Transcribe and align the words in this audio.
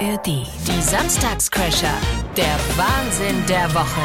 ARD. 0.00 0.26
Die 0.26 0.80
Samstagscrasher. 0.80 1.92
Der 2.34 2.56
Wahnsinn 2.76 3.44
der 3.46 3.68
Woche. 3.74 4.00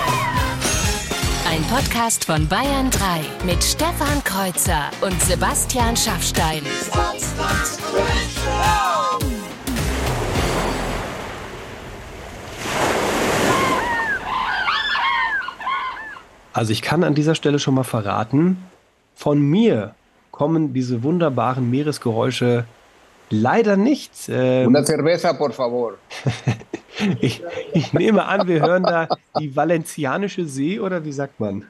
Ein 1.49 1.61
Podcast 1.63 2.25
von 2.25 2.45
Bayern 2.49 2.89
3 2.89 3.45
mit 3.45 3.63
Stefan 3.63 4.21
Kreuzer 4.25 4.91
und 4.99 5.21
Sebastian 5.21 5.95
Schaffstein. 5.95 6.63
Also 16.51 16.71
ich 16.73 16.81
kann 16.81 17.05
an 17.05 17.15
dieser 17.15 17.35
Stelle 17.35 17.59
schon 17.59 17.75
mal 17.75 17.83
verraten, 17.83 18.57
von 19.15 19.39
mir 19.39 19.95
kommen 20.31 20.73
diese 20.73 21.03
wunderbaren 21.03 21.69
Meeresgeräusche 21.69 22.65
leider 23.29 23.77
nicht. 23.77 24.11
Ähm, 24.29 24.67
Una 24.67 24.83
cerveza, 24.85 25.33
por 25.33 25.51
favor. 25.53 25.97
ich, 27.21 27.43
ich 27.73 27.93
nehme 27.93 28.25
an, 28.25 28.47
wir 28.47 28.61
hören 28.61 28.83
da 28.83 29.07
die 29.39 29.55
Valencianische 29.55 30.45
See 30.45 30.79
oder 30.79 31.03
wie 31.03 31.11
sagt 31.11 31.39
man? 31.39 31.65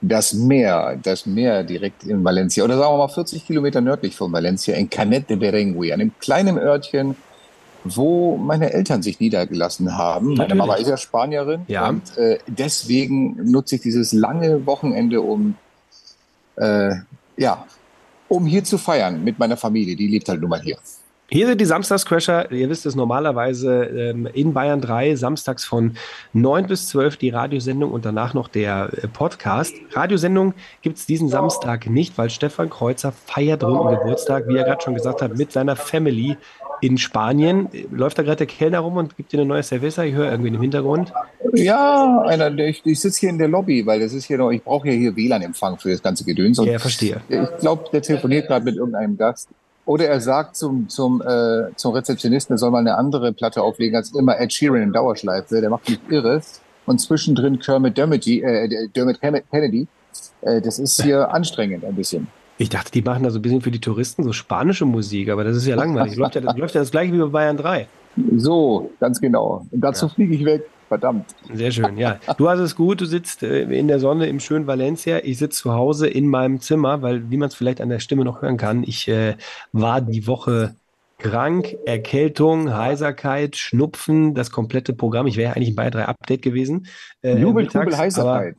Das 0.00 0.32
Meer, 0.32 0.96
das 1.02 1.26
Meer 1.26 1.64
direkt 1.64 2.04
in 2.04 2.22
Valencia, 2.24 2.62
oder 2.62 2.78
sagen 2.78 2.92
wir 2.94 2.98
mal 2.98 3.08
40 3.08 3.44
Kilometer 3.46 3.80
nördlich 3.80 4.14
von 4.14 4.32
Valencia, 4.32 4.76
in 4.76 4.88
Canet 4.88 5.28
de 5.28 5.36
Berengui, 5.36 5.92
einem 5.92 6.12
kleinen 6.20 6.56
Örtchen, 6.56 7.16
wo 7.84 8.36
meine 8.36 8.72
Eltern 8.72 9.02
sich 9.02 9.18
niedergelassen 9.18 9.96
haben. 9.96 10.28
Meine 10.28 10.38
Natürlich. 10.54 10.58
Mama 10.58 10.74
ist 10.76 10.88
ja 10.88 10.96
Spanierin 10.96 11.62
Ja. 11.66 11.88
und 11.88 12.16
äh, 12.16 12.38
deswegen 12.46 13.50
nutze 13.50 13.76
ich 13.76 13.82
dieses 13.82 14.12
lange 14.12 14.66
Wochenende, 14.66 15.20
um 15.20 15.56
äh, 16.56 16.94
ja, 17.36 17.66
um 18.28 18.46
hier 18.46 18.64
zu 18.64 18.78
feiern 18.78 19.22
mit 19.24 19.38
meiner 19.38 19.56
Familie. 19.56 19.96
Die 19.96 20.08
lebt 20.08 20.28
halt 20.28 20.40
nun 20.40 20.50
mal 20.50 20.60
hier. 20.60 20.78
Hier 21.30 21.46
sind 21.46 21.60
die 21.60 21.66
Samstagscrasher. 21.66 22.50
Ihr 22.50 22.70
wisst 22.70 22.86
es 22.86 22.94
normalerweise 22.94 23.84
ähm, 23.84 24.26
in 24.32 24.54
Bayern 24.54 24.80
3, 24.80 25.14
samstags 25.14 25.62
von 25.62 25.98
9 26.32 26.66
bis 26.68 26.88
12 26.88 27.18
die 27.18 27.28
Radiosendung 27.28 27.92
und 27.92 28.06
danach 28.06 28.32
noch 28.32 28.48
der 28.48 28.88
äh, 28.94 29.08
Podcast. 29.08 29.74
Radiosendung 29.92 30.54
gibt 30.80 30.96
es 30.96 31.04
diesen 31.04 31.28
Samstag 31.28 31.90
nicht, 31.90 32.16
weil 32.16 32.30
Stefan 32.30 32.70
Kreuzer 32.70 33.12
feiert 33.12 33.62
runden 33.62 33.98
Geburtstag, 33.98 34.48
wie 34.48 34.56
er 34.56 34.64
gerade 34.64 34.82
schon 34.82 34.94
gesagt 34.94 35.20
hat, 35.20 35.36
mit 35.36 35.52
seiner 35.52 35.76
Family 35.76 36.38
in 36.80 36.98
Spanien. 36.98 37.68
Äh, 37.72 37.86
Läuft 37.90 38.18
da 38.18 38.22
gerade 38.22 38.36
der 38.38 38.46
Kellner 38.46 38.80
rum 38.80 38.96
und 38.96 39.16
gibt 39.16 39.32
dir 39.32 39.38
eine 39.38 39.46
neue 39.46 39.62
Cerveza? 39.62 40.04
Ich 40.04 40.14
höre 40.14 40.30
irgendwie 40.30 40.48
im 40.48 40.60
Hintergrund. 40.60 41.12
Ja, 41.54 42.22
einer, 42.22 42.56
ich, 42.58 42.84
ich 42.84 43.00
sitze 43.00 43.20
hier 43.20 43.30
in 43.30 43.38
der 43.38 43.48
Lobby, 43.48 43.86
weil 43.86 44.00
das 44.00 44.12
ist 44.12 44.24
hier 44.24 44.38
noch, 44.38 44.50
ich 44.50 44.62
brauche 44.62 44.88
ja 44.88 44.94
hier 44.94 45.16
WLAN-Empfang 45.16 45.78
für 45.78 45.90
das 45.90 46.02
ganze 46.02 46.24
Gedöns. 46.24 46.60
Ja, 46.64 46.78
verstehe. 46.78 47.20
Ich 47.28 47.58
glaube, 47.60 47.84
der 47.92 48.02
telefoniert 48.02 48.46
gerade 48.48 48.64
mit 48.64 48.76
irgendeinem 48.76 49.16
Gast. 49.16 49.48
Oder 49.84 50.06
er 50.08 50.20
sagt 50.20 50.56
zum, 50.56 50.88
zum, 50.90 51.22
äh, 51.22 51.74
zum 51.76 51.94
Rezeptionisten, 51.94 52.54
er 52.54 52.58
soll 52.58 52.70
mal 52.70 52.80
eine 52.80 52.96
andere 52.96 53.32
Platte 53.32 53.62
auflegen 53.62 53.96
als 53.96 54.14
immer 54.14 54.38
Ed 54.38 54.52
Sheeran 54.52 54.82
in 54.82 54.92
Dauerschleife. 54.92 55.62
Der 55.62 55.70
macht 55.70 55.88
mich 55.88 55.98
irre. 56.10 56.42
Und 56.84 57.00
zwischendrin 57.00 57.58
Kermit 57.58 57.96
Dermot, 57.96 58.26
äh, 58.26 58.88
Dermot 58.94 59.18
Kennedy. 59.20 59.86
Äh, 60.42 60.60
das 60.60 60.78
ist 60.78 61.02
hier 61.02 61.32
anstrengend 61.32 61.84
ein 61.84 61.94
bisschen. 61.94 62.28
Ich 62.58 62.68
dachte, 62.68 62.90
die 62.90 63.02
machen 63.02 63.22
da 63.22 63.30
so 63.30 63.38
ein 63.38 63.42
bisschen 63.42 63.60
für 63.60 63.70
die 63.70 63.80
Touristen 63.80 64.24
so 64.24 64.32
spanische 64.32 64.84
Musik, 64.84 65.30
aber 65.30 65.44
das 65.44 65.56
ist 65.56 65.66
ja 65.66 65.76
langweilig. 65.76 66.16
Läuft 66.16 66.34
ja, 66.34 66.40
läuft 66.40 66.74
ja 66.74 66.80
das 66.80 66.90
gleiche 66.90 67.12
wie 67.12 67.18
bei 67.18 67.26
Bayern 67.26 67.56
3. 67.56 67.86
So, 68.36 68.90
ganz 68.98 69.20
genau. 69.20 69.66
Und 69.70 69.80
dazu 69.80 70.06
Ja. 70.06 70.12
fliege 70.12 70.34
ich 70.34 70.44
weg. 70.44 70.64
Verdammt. 70.88 71.26
Sehr 71.52 71.70
schön, 71.70 71.98
ja. 71.98 72.18
Du 72.38 72.48
hast 72.48 72.60
es 72.60 72.74
gut, 72.74 73.02
du 73.02 73.04
sitzt 73.04 73.42
äh, 73.42 73.64
in 73.64 73.88
der 73.88 74.00
Sonne 74.00 74.26
im 74.26 74.40
schönen 74.40 74.66
Valencia. 74.66 75.18
Ich 75.22 75.36
sitze 75.38 75.58
zu 75.62 75.74
Hause 75.74 76.08
in 76.08 76.26
meinem 76.26 76.60
Zimmer, 76.60 77.02
weil, 77.02 77.30
wie 77.30 77.36
man 77.36 77.48
es 77.48 77.54
vielleicht 77.54 77.82
an 77.82 77.90
der 77.90 77.98
Stimme 78.00 78.24
noch 78.24 78.40
hören 78.40 78.56
kann, 78.56 78.82
ich 78.84 79.06
äh, 79.06 79.36
war 79.72 80.00
die 80.00 80.26
Woche 80.26 80.74
krank, 81.18 81.76
Erkältung, 81.84 82.74
Heiserkeit, 82.74 83.56
Schnupfen, 83.56 84.34
das 84.34 84.50
komplette 84.50 84.94
Programm. 84.94 85.26
Ich 85.26 85.36
wäre 85.36 85.50
ja 85.50 85.56
eigentlich 85.56 85.70
ein 85.70 85.76
Bayern 85.76 85.92
3 85.92 86.04
Update 86.06 86.42
gewesen. 86.42 86.86
Äh, 87.22 87.38
Jubel, 87.38 87.64
mittags, 87.64 87.84
Trubel, 87.84 87.98
Heiserkeit. 87.98 88.56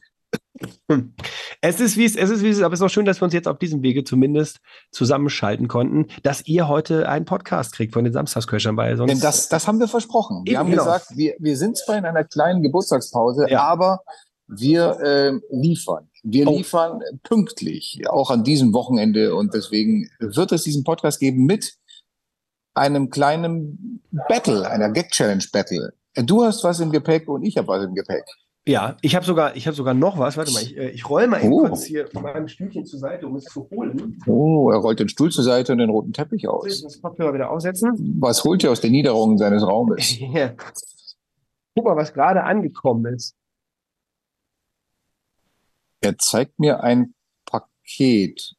Es 1.62 1.80
ist 1.80 1.96
wie 1.98 2.06
es, 2.06 2.16
es 2.16 2.30
ist 2.30 2.44
wie 2.44 2.50
es 2.50 2.58
ist, 2.58 2.64
aber 2.64 2.74
es 2.74 2.80
ist 2.80 2.86
auch 2.86 2.90
schön, 2.90 3.06
dass 3.06 3.22
wir 3.22 3.26
uns 3.26 3.34
jetzt 3.34 3.48
auf 3.48 3.60
diesem 3.60 3.82
Wege 3.82 4.04
zumindest 4.04 4.60
zusammenschalten 4.92 5.68
konnten, 5.68 6.08
dass 6.24 6.46
ihr 6.48 6.68
heute 6.68 7.08
einen 7.08 7.26
Podcast 7.26 7.74
kriegt 7.74 7.94
von 7.94 8.04
den 8.04 8.14
Samstagscrashern, 8.14 8.76
weil 8.76 8.98
sonst. 8.98 9.12
Denn 9.12 9.20
das, 9.22 9.50
das 9.50 9.68
haben 9.68 9.80
wir 9.80 9.88
versprochen. 9.88 10.44
Wir 10.46 10.60
haben 10.60 10.70
genau. 10.70 10.84
gesagt, 10.84 11.08
wir, 11.16 11.36
wir 11.40 11.56
sind 11.58 11.78
zwar 11.78 11.98
in 11.98 12.06
einer 12.06 12.24
kleinen 12.24 12.62
Geburtstagspause, 12.62 13.46
Ja. 13.50 13.62
aber 13.64 14.02
wir 14.48 14.98
ähm, 15.04 15.42
liefern. 15.50 16.10
Wir 16.24 16.48
Oh. 16.48 16.58
liefern 16.58 17.02
pünktlich, 17.24 18.02
auch 18.10 18.30
an 18.30 18.44
diesem 18.44 18.74
Wochenende. 18.74 19.36
Und 19.36 19.54
deswegen 19.54 20.10
wird 20.20 20.52
es 20.52 20.64
diesen 20.64 20.84
Podcast 20.84 21.20
geben 21.20 21.46
mit 21.46 21.76
einem 22.74 23.10
kleinen 23.10 24.02
Battle, 24.28 24.70
einer 24.70 24.90
Gag-Challenge-Battle. 24.90 25.94
Du 26.16 26.44
hast 26.44 26.64
was 26.64 26.80
im 26.80 26.92
Gepäck 26.92 27.30
und 27.30 27.44
ich 27.44 27.58
habe 27.58 27.68
was 27.68 27.84
im 27.86 27.94
Gepäck. 27.94 28.26
Ja, 28.70 28.98
ich 29.02 29.16
habe 29.16 29.26
sogar, 29.26 29.56
ich 29.56 29.66
habe 29.66 29.76
sogar 29.76 29.94
noch 29.96 30.20
was. 30.20 30.38
Warte 30.38 30.52
mal, 30.52 30.62
ich, 30.62 30.78
äh, 30.78 30.90
ich 30.92 31.10
roll 31.10 31.26
mal 31.28 31.42
eben 31.44 31.52
Oh. 31.54 31.62
kurz 31.68 31.86
hier 31.86 32.08
von 32.08 32.22
meinem 32.22 32.48
Stühlchen 32.48 32.86
zur 32.86 33.00
Seite, 33.00 33.26
um 33.26 33.36
es 33.36 33.46
zu 33.46 33.68
holen. 33.72 34.22
Oh, 34.28 34.70
er 34.70 34.78
rollt 34.78 35.00
den 35.00 35.10
Stuhl 35.10 35.32
zur 35.32 35.44
Seite 35.44 35.72
und 35.72 35.80
den 35.80 35.90
roten 35.90 36.14
Teppich 36.14 36.48
aus. 36.48 36.82
das 36.84 37.02
Kopfhörer 37.02 37.34
wieder 37.34 37.50
aufsetzen. 37.50 38.18
Was 38.20 38.44
holt 38.44 38.64
er 38.64 38.72
aus 38.72 38.80
der 38.82 38.92
Niederung 38.92 39.38
seines 39.40 39.66
Raumes? 39.66 40.04
Hier. 40.04 40.56
Guck 41.76 41.86
mal, 41.86 41.96
was 41.96 42.14
gerade 42.14 42.44
angekommen 42.44 43.12
ist. 43.16 43.36
Er 46.02 46.18
zeigt 46.18 46.60
mir 46.60 46.84
ein 46.84 47.14
Paket. 47.46 48.56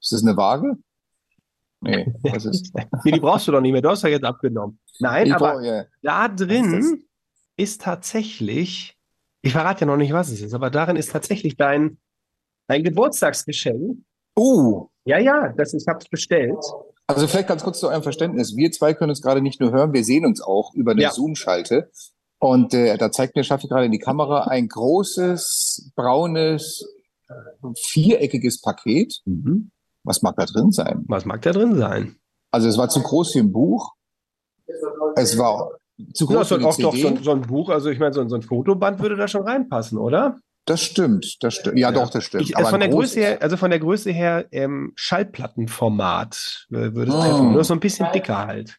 Ist 0.00 0.12
das 0.12 0.22
eine 0.22 0.36
Waage? 0.36 0.76
Nee, 1.80 2.12
was 2.22 2.44
ist? 2.44 2.72
Nee, 3.04 3.12
die 3.12 3.20
brauchst 3.20 3.48
du 3.48 3.52
doch 3.52 3.60
nicht 3.60 3.72
mehr. 3.72 3.82
Du 3.82 3.88
hast 3.88 4.02
ja 4.02 4.08
jetzt 4.10 4.24
abgenommen. 4.24 4.78
Nein, 5.00 5.26
Ich 5.26 5.34
aber 5.34 5.54
brauche, 5.54 5.66
ja. 5.66 5.84
da 6.02 6.28
drin 6.28 7.04
ist 7.56 7.80
tatsächlich, 7.80 8.96
ich 9.42 9.52
verrate 9.52 9.80
ja 9.82 9.86
noch 9.86 9.96
nicht, 9.96 10.12
was 10.12 10.30
es 10.30 10.40
ist, 10.40 10.54
aber 10.54 10.70
darin 10.70 10.96
ist 10.96 11.12
tatsächlich 11.12 11.56
dein, 11.56 11.98
dein 12.68 12.82
Geburtstagsgeschenk. 12.84 13.98
Oh, 14.36 14.88
Ja, 15.04 15.18
ja, 15.18 15.52
das 15.56 15.74
ich 15.74 15.86
habe 15.88 15.98
es 15.98 16.08
bestellt. 16.08 16.56
also 17.06 17.26
vielleicht 17.26 17.48
ganz 17.48 17.62
kurz 17.62 17.80
zu 17.80 17.88
eurem 17.88 18.02
Verständnis. 18.02 18.56
Wir 18.56 18.70
zwei 18.72 18.94
können 18.94 19.10
uns 19.10 19.20
gerade 19.20 19.40
nicht 19.42 19.60
nur 19.60 19.72
hören, 19.72 19.92
wir 19.92 20.04
sehen 20.04 20.24
uns 20.24 20.40
auch 20.40 20.72
über 20.74 20.92
eine 20.92 21.02
Ja. 21.02 21.10
Zoom-Schalte. 21.10 21.90
Und 22.38 22.72
äh, 22.74 22.96
da 22.98 23.12
zeigt 23.12 23.36
mir 23.36 23.44
Schaffi 23.44 23.68
gerade 23.68 23.86
in 23.86 23.92
die 23.92 23.98
Kamera 24.00 24.44
ein 24.48 24.66
großes, 24.68 25.92
braunes, 25.94 26.84
viereckiges 27.84 28.60
Paket. 28.60 29.20
Mhm. 29.24 29.70
Was 30.04 30.22
mag 30.22 30.34
da 30.36 30.44
drin 30.46 30.72
sein? 30.72 31.04
Was 31.08 31.24
mag 31.24 31.42
da 31.42 31.52
drin 31.52 31.76
sein? 31.76 32.16
Also 32.50 32.68
es 32.68 32.76
war 32.78 32.88
zu 32.88 33.02
groß 33.02 33.32
für 33.32 33.38
ein 33.40 33.52
Buch. 33.52 33.92
Es 35.16 35.38
war 35.38 35.70
zu 36.14 36.26
Ja, 36.30 36.36
groß 36.38 36.48
so, 36.48 36.54
auch 36.56 36.76
die 36.76 36.82
doch 36.82 36.94
CD. 36.94 37.02
so, 37.02 37.08
ein- 37.08 37.22
so 37.22 37.30
ein 37.32 37.40
Buch, 37.42 37.68
also 37.70 37.90
ich 37.90 37.98
meine, 37.98 38.12
so, 38.12 38.20
ein- 38.20 38.28
so 38.28 38.36
ein 38.36 38.42
Fotoband 38.42 39.00
würde 39.00 39.16
da 39.16 39.28
schon 39.28 39.42
reinpassen, 39.42 39.98
oder? 39.98 40.38
Das 40.64 40.80
stimmt, 40.82 41.38
das 41.42 41.54
stimmt. 41.54 41.76
Ja, 41.78 41.90
doch, 41.90 42.08
das 42.10 42.22
stimmt. 42.24 42.44
Ich, 42.44 42.56
also, 42.56 42.70
von 42.70 42.78
der 42.80 42.88
Größe 42.88 43.18
her, 43.20 43.38
also 43.42 43.56
von 43.56 43.70
der 43.70 43.80
Größe 43.80 44.10
her, 44.12 44.46
ähm, 44.52 44.92
Schallplattenformat 44.94 46.66
äh, 46.70 46.94
würde 46.94 47.10
es 47.10 47.14
Oh. 47.16 47.20
treffen. 47.20 47.52
Nur 47.52 47.64
so 47.64 47.74
ein 47.74 47.80
bisschen 47.80 48.06
dicker 48.14 48.46
halt. 48.46 48.78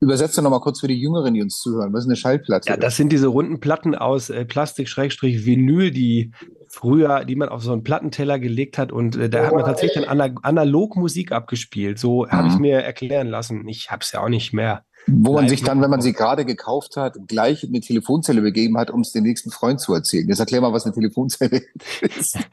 Übersetze 0.00 0.40
noch 0.42 0.50
mal 0.50 0.60
kurz 0.60 0.78
für 0.80 0.86
die 0.88 0.94
Jüngeren, 0.98 1.34
die 1.34 1.42
uns 1.42 1.58
zuhören. 1.58 1.92
Was 1.92 2.04
ist 2.04 2.08
eine 2.08 2.16
Schallplatte? 2.16 2.68
Ja, 2.68 2.76
das 2.76 2.96
sind 2.96 3.10
diese 3.10 3.26
runden 3.26 3.58
Platten 3.58 3.94
aus 3.96 4.30
äh, 4.30 4.44
Plastik-Vinyl, 4.44 5.90
die 5.90 6.32
früher, 6.68 7.24
die 7.24 7.34
man 7.34 7.48
auf 7.48 7.62
so 7.62 7.72
einen 7.72 7.82
Plattenteller 7.82 8.38
gelegt 8.38 8.78
hat 8.78 8.92
und 8.92 9.16
äh, 9.16 9.28
da 9.28 9.46
hat 9.46 9.52
man 9.54 9.64
tatsächlich 9.64 10.04
dann 10.06 10.20
ana 10.20 10.34
analog 10.42 10.96
Musik 10.96 11.32
abgespielt. 11.32 11.98
So 11.98 12.28
habe 12.28 12.46
ich 12.48 12.54
Mhm. 12.54 12.60
mir 12.60 12.78
erklären 12.82 13.26
lassen. 13.26 13.66
Ich 13.68 13.90
habe 13.90 14.02
es 14.02 14.12
ja 14.12 14.20
auch 14.22 14.28
nicht 14.28 14.52
mehr. 14.52 14.84
Wo 15.10 15.32
man 15.32 15.48
sich 15.48 15.62
dann, 15.62 15.80
wenn 15.80 15.90
man 15.90 16.00
sie 16.00 16.12
gerade 16.12 16.44
gekauft 16.44 16.96
hat, 16.96 17.16
gleich 17.26 17.64
eine 17.64 17.80
Telefonzelle 17.80 18.40
begeben 18.40 18.78
hat, 18.78 18.90
um 18.90 19.00
es 19.00 19.12
dem 19.12 19.24
nächsten 19.24 19.50
Freund 19.50 19.80
zu 19.80 19.94
erzählen. 19.94 20.28
Jetzt 20.28 20.40
erklär 20.40 20.60
mal, 20.60 20.72
was 20.72 20.84
eine 20.84 20.94
Telefonzelle 20.94 21.62
ist. 22.00 22.38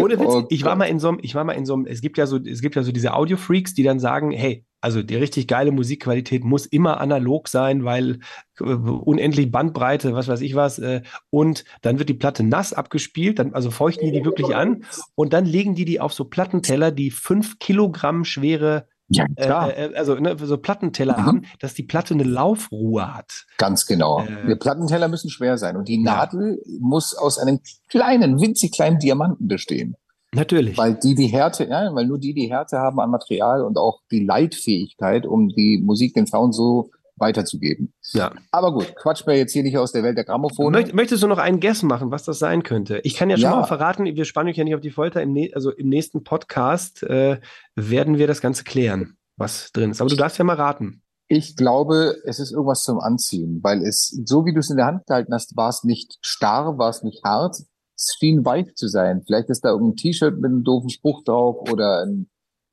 Ohne 0.00 0.18
Witz, 0.18 0.28
Oh 0.28 0.46
ich 0.48 0.64
war 0.64 0.76
mal 0.76 0.86
in 0.86 0.98
so 0.98 1.08
einem, 1.08 1.18
ich 1.22 1.34
war 1.34 1.44
mal 1.44 1.52
in 1.52 1.64
so 1.64 1.74
einem, 1.74 1.86
es 1.86 2.00
gibt 2.00 2.18
ja 2.18 2.26
so, 2.26 2.38
es 2.38 2.60
gibt 2.60 2.76
ja 2.76 2.82
so 2.82 2.92
diese 2.92 3.14
Audio-Freaks, 3.14 3.74
die 3.74 3.82
dann 3.82 4.00
sagen, 4.00 4.32
hey, 4.32 4.64
also 4.80 5.02
die 5.02 5.16
richtig 5.16 5.46
geile 5.46 5.70
Musikqualität 5.72 6.44
muss 6.44 6.66
immer 6.66 7.00
analog 7.00 7.48
sein, 7.48 7.84
weil 7.84 8.20
äh, 8.58 8.64
unendlich 8.64 9.50
Bandbreite, 9.50 10.14
was 10.14 10.28
weiß 10.28 10.40
ich 10.40 10.54
was, 10.54 10.78
äh, 10.78 11.02
und 11.30 11.64
dann 11.82 11.98
wird 11.98 12.08
die 12.08 12.14
Platte 12.14 12.42
nass 12.42 12.72
abgespielt, 12.72 13.38
dann, 13.38 13.54
also 13.54 13.70
feuchten 13.70 14.06
die 14.06 14.12
die 14.18 14.24
wirklich 14.24 14.54
an 14.54 14.84
und 15.14 15.32
dann 15.32 15.44
legen 15.44 15.74
die 15.74 15.84
die 15.84 16.00
auf 16.00 16.12
so 16.12 16.24
Plattenteller, 16.24 16.90
die 16.90 17.10
fünf 17.10 17.58
Kilogramm 17.58 18.24
schwere, 18.24 18.88
Ja, 19.12 19.26
äh, 19.36 19.44
klar. 19.44 19.76
äh, 19.76 19.92
also 19.96 20.14
ne, 20.14 20.36
so 20.40 20.56
Plattenteller 20.56 21.18
Mhm. 21.18 21.26
haben, 21.26 21.42
dass 21.58 21.74
die 21.74 21.82
Platte 21.82 22.14
eine 22.14 22.22
Laufruhe 22.22 23.14
hat. 23.14 23.44
Ganz 23.58 23.86
genau. 23.86 24.24
Äh, 24.24 24.46
Die 24.48 24.54
Plattenteller 24.54 25.08
müssen 25.08 25.30
schwer 25.30 25.58
sein 25.58 25.76
und 25.76 25.88
die 25.88 25.96
Ja. 25.96 26.16
Nadel 26.16 26.62
muss 26.80 27.14
aus 27.14 27.38
einem 27.38 27.60
kleinen, 27.88 28.40
winzig 28.40 28.72
kleinen 28.72 28.98
Diamanten 28.98 29.48
bestehen. 29.48 29.96
Natürlich. 30.32 30.78
Weil 30.78 30.94
die 30.94 31.16
die 31.16 31.26
Härte, 31.26 31.64
ja, 31.64 31.92
weil 31.92 32.06
nur 32.06 32.18
die 32.18 32.32
die 32.34 32.48
Härte 32.48 32.78
haben 32.78 33.00
an 33.00 33.10
Material 33.10 33.62
und 33.64 33.76
auch 33.76 34.00
die 34.12 34.24
Leitfähigkeit, 34.24 35.26
um 35.26 35.48
die 35.48 35.82
Musik, 35.84 36.14
den 36.14 36.28
Sound 36.28 36.54
so 36.54 36.90
weiterzugeben. 37.20 37.92
ja. 38.12 38.32
Aber 38.50 38.72
gut, 38.72 38.94
quatsch 38.96 39.26
mir 39.26 39.36
jetzt 39.36 39.52
hier 39.52 39.62
nicht 39.62 39.76
aus 39.78 39.92
der 39.92 40.02
Welt 40.02 40.16
der 40.16 40.24
Grammophone. 40.24 40.72
Möcht, 40.72 40.94
möchtest 40.94 41.22
du 41.22 41.26
noch 41.28 41.38
einen 41.38 41.60
Guess 41.60 41.82
machen, 41.82 42.10
was 42.10 42.24
das 42.24 42.38
sein 42.38 42.62
könnte? 42.62 43.00
Ich 43.04 43.14
kann 43.14 43.30
ja 43.30 43.36
schon 43.36 43.44
Ja. 43.50 43.56
mal 43.56 43.64
verraten, 43.66 44.04
wir 44.04 44.24
spannen 44.24 44.50
euch 44.50 44.56
ja 44.56 44.64
nicht 44.64 44.74
auf 44.74 44.80
die 44.80 44.90
Folter. 44.90 45.22
Im, 45.22 45.32
nä- 45.32 45.52
also 45.54 45.70
im 45.70 45.88
nächsten 45.88 46.24
Podcast 46.24 47.02
äh, 47.02 47.38
werden 47.76 48.18
wir 48.18 48.26
das 48.26 48.40
Ganze 48.40 48.64
klären, 48.64 49.16
was 49.36 49.70
drin 49.72 49.90
ist. 49.90 50.00
Aber 50.00 50.10
du 50.10 50.16
darfst 50.16 50.38
ja 50.38 50.44
mal 50.44 50.56
raten. 50.56 51.02
Ich 51.28 51.54
glaube, 51.54 52.16
es 52.24 52.40
ist 52.40 52.50
irgendwas 52.50 52.82
zum 52.82 52.98
Anziehen, 52.98 53.60
weil 53.62 53.82
es, 53.84 54.20
so 54.24 54.44
wie 54.46 54.52
du 54.52 54.58
es 54.58 54.70
in 54.70 54.76
der 54.78 54.86
Hand 54.86 55.06
gehalten 55.06 55.32
hast, 55.32 55.56
war 55.56 55.68
es 55.68 55.84
nicht 55.84 56.18
starr, 56.22 56.76
war 56.78 56.90
es 56.90 57.04
nicht 57.04 57.22
hart, 57.22 57.54
es 57.96 58.16
schien 58.18 58.44
weich 58.44 58.74
zu 58.74 58.88
sein. 58.88 59.22
Vielleicht 59.24 59.48
ist 59.50 59.64
da 59.64 59.68
irgendein 59.68 59.96
T-Shirt 59.96 60.36
mit 60.36 60.46
einem 60.46 60.64
doofen 60.64 60.90
Spruch 60.90 61.22
drauf 61.22 61.70
oder 61.70 62.02
ein 62.04 62.28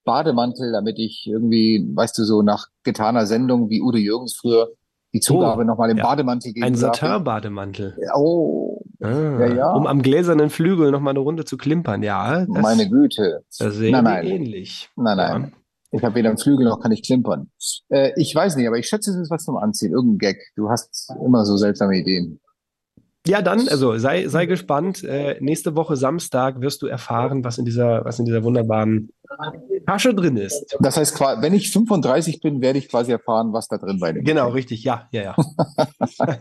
Bademantel, 0.07 0.71
damit 0.71 0.98
ich 0.98 1.27
irgendwie, 1.27 1.88
weißt 1.94 2.18
du, 2.18 2.24
so 2.24 2.42
nach 2.42 2.68
getaner 2.83 3.27
Sendung 3.27 3.69
wie 3.69 3.81
Udo 3.81 3.98
Jürgens 4.00 4.36
früher 4.36 4.69
die 5.13 5.19
Zugabe 5.19 5.62
Oh, 5.62 5.65
nochmal 5.65 5.92
im 5.92 5.98
ja. 5.98 6.04
Bademantel 6.04 6.54
geben 6.54 6.65
Ein 6.65 6.74
darf. 6.74 6.95
Satin-Bademantel. 6.98 7.95
Oh, 8.15 8.81
Ah, 9.00 9.09
Ja, 9.39 9.45
ja. 9.54 9.74
Um 9.74 9.86
am 9.86 10.01
gläsernen 10.01 10.50
Flügel 10.50 10.89
noch 10.92 11.00
mal 11.00 11.12
eine 11.12 11.19
Runde 11.19 11.45
zu 11.45 11.56
klimpern. 11.56 12.01
Ja, 12.01 12.45
das, 12.48 12.62
meine 12.63 12.89
Güte. 12.89 13.44
das 13.59 13.75
sehen 13.75 13.92
Nein, 13.92 14.04
nein. 14.04 14.25
ähnlich. 14.25 14.89
Nein, 14.95 15.18
nein. 15.18 15.54
Ich 15.92 16.04
habe 16.04 16.15
weder 16.15 16.30
einen 16.30 16.38
Flügel 16.39 16.65
noch 16.68 16.80
kann 16.81 16.92
ich 16.92 17.04
klimpern. 17.04 17.50
Äh, 17.89 18.12
ich 18.19 18.33
weiß 18.33 18.56
nicht, 18.56 18.68
aber 18.68 18.77
ich 18.77 18.88
schätze, 18.88 19.12
es 19.12 19.18
ist 19.18 19.30
was 19.31 19.44
zum 19.45 19.56
Anziehen. 19.56 19.94
Irgendein 19.94 20.18
Gag. 20.18 20.38
Du 20.56 20.69
hast 20.69 21.12
immer 21.24 21.45
so 21.45 21.57
seltsame 21.57 21.95
Ideen. 21.98 22.39
Ja, 23.27 23.42
dann, 23.42 23.68
also 23.68 23.98
sei, 23.98 24.27
sei 24.27 24.45
gespannt. 24.48 25.04
Äh, 25.04 25.38
nächste 25.42 25.75
Woche 25.75 25.95
Samstag 25.95 26.59
wirst 26.62 26.81
du 26.81 26.88
erfahren, 26.88 27.44
was 27.44 27.57
in 27.57 27.65
dieser, 27.65 28.04
was 28.04 28.19
in 28.19 28.25
dieser 28.25 28.44
wunderbaren 28.44 29.12
Tasche 29.88 30.13
drin 30.13 30.36
ist. 30.36 30.75
Das 30.81 30.98
heißt, 30.98 31.18
wenn 31.19 31.54
ich 31.54 31.72
35 31.72 32.42
bin, 32.42 32.62
werde 32.62 32.78
ich 32.78 32.89
quasi 32.89 33.12
erfahren, 33.13 33.54
was 33.54 33.69
da 33.69 33.78
drin 33.78 34.00
bei 34.00 34.12
dem 34.12 34.25
Genau, 34.25 34.50
richtig. 34.50 34.84
Ja, 34.84 35.07
ja, 35.12 35.34
ja. 35.34 36.38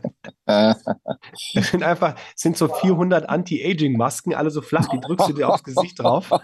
Es 1.55 1.71
sind 1.71 1.83
einfach, 1.83 2.17
sind 2.35 2.57
so 2.57 2.69
400 2.69 3.29
Anti-Aging-Masken, 3.29 4.35
alle 4.35 4.51
so 4.51 4.63
flach, 4.63 4.89
die 4.89 5.01
drückst 5.01 5.29
du 5.29 5.33
dir 5.33 5.49
aufs 5.49 5.63
Gesicht 5.63 5.99
drauf. 6.01 6.31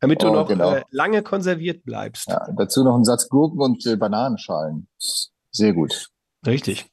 Damit 0.00 0.22
du 0.22 0.28
Oh, 0.28 0.32
noch 0.32 0.48
genau. 0.48 0.72
äh, 0.74 0.82
lange 0.90 1.22
konserviert 1.22 1.84
bleibst. 1.84 2.28
ja, 2.28 2.46
dazu 2.56 2.84
noch 2.84 2.96
ein 2.96 3.04
Satz 3.04 3.28
Gurken 3.28 3.60
und 3.60 3.84
äh, 3.86 3.96
Bananenschalen. 3.96 4.88
Sehr 5.50 5.72
gut. 5.72 6.10
Richtig. 6.46 6.86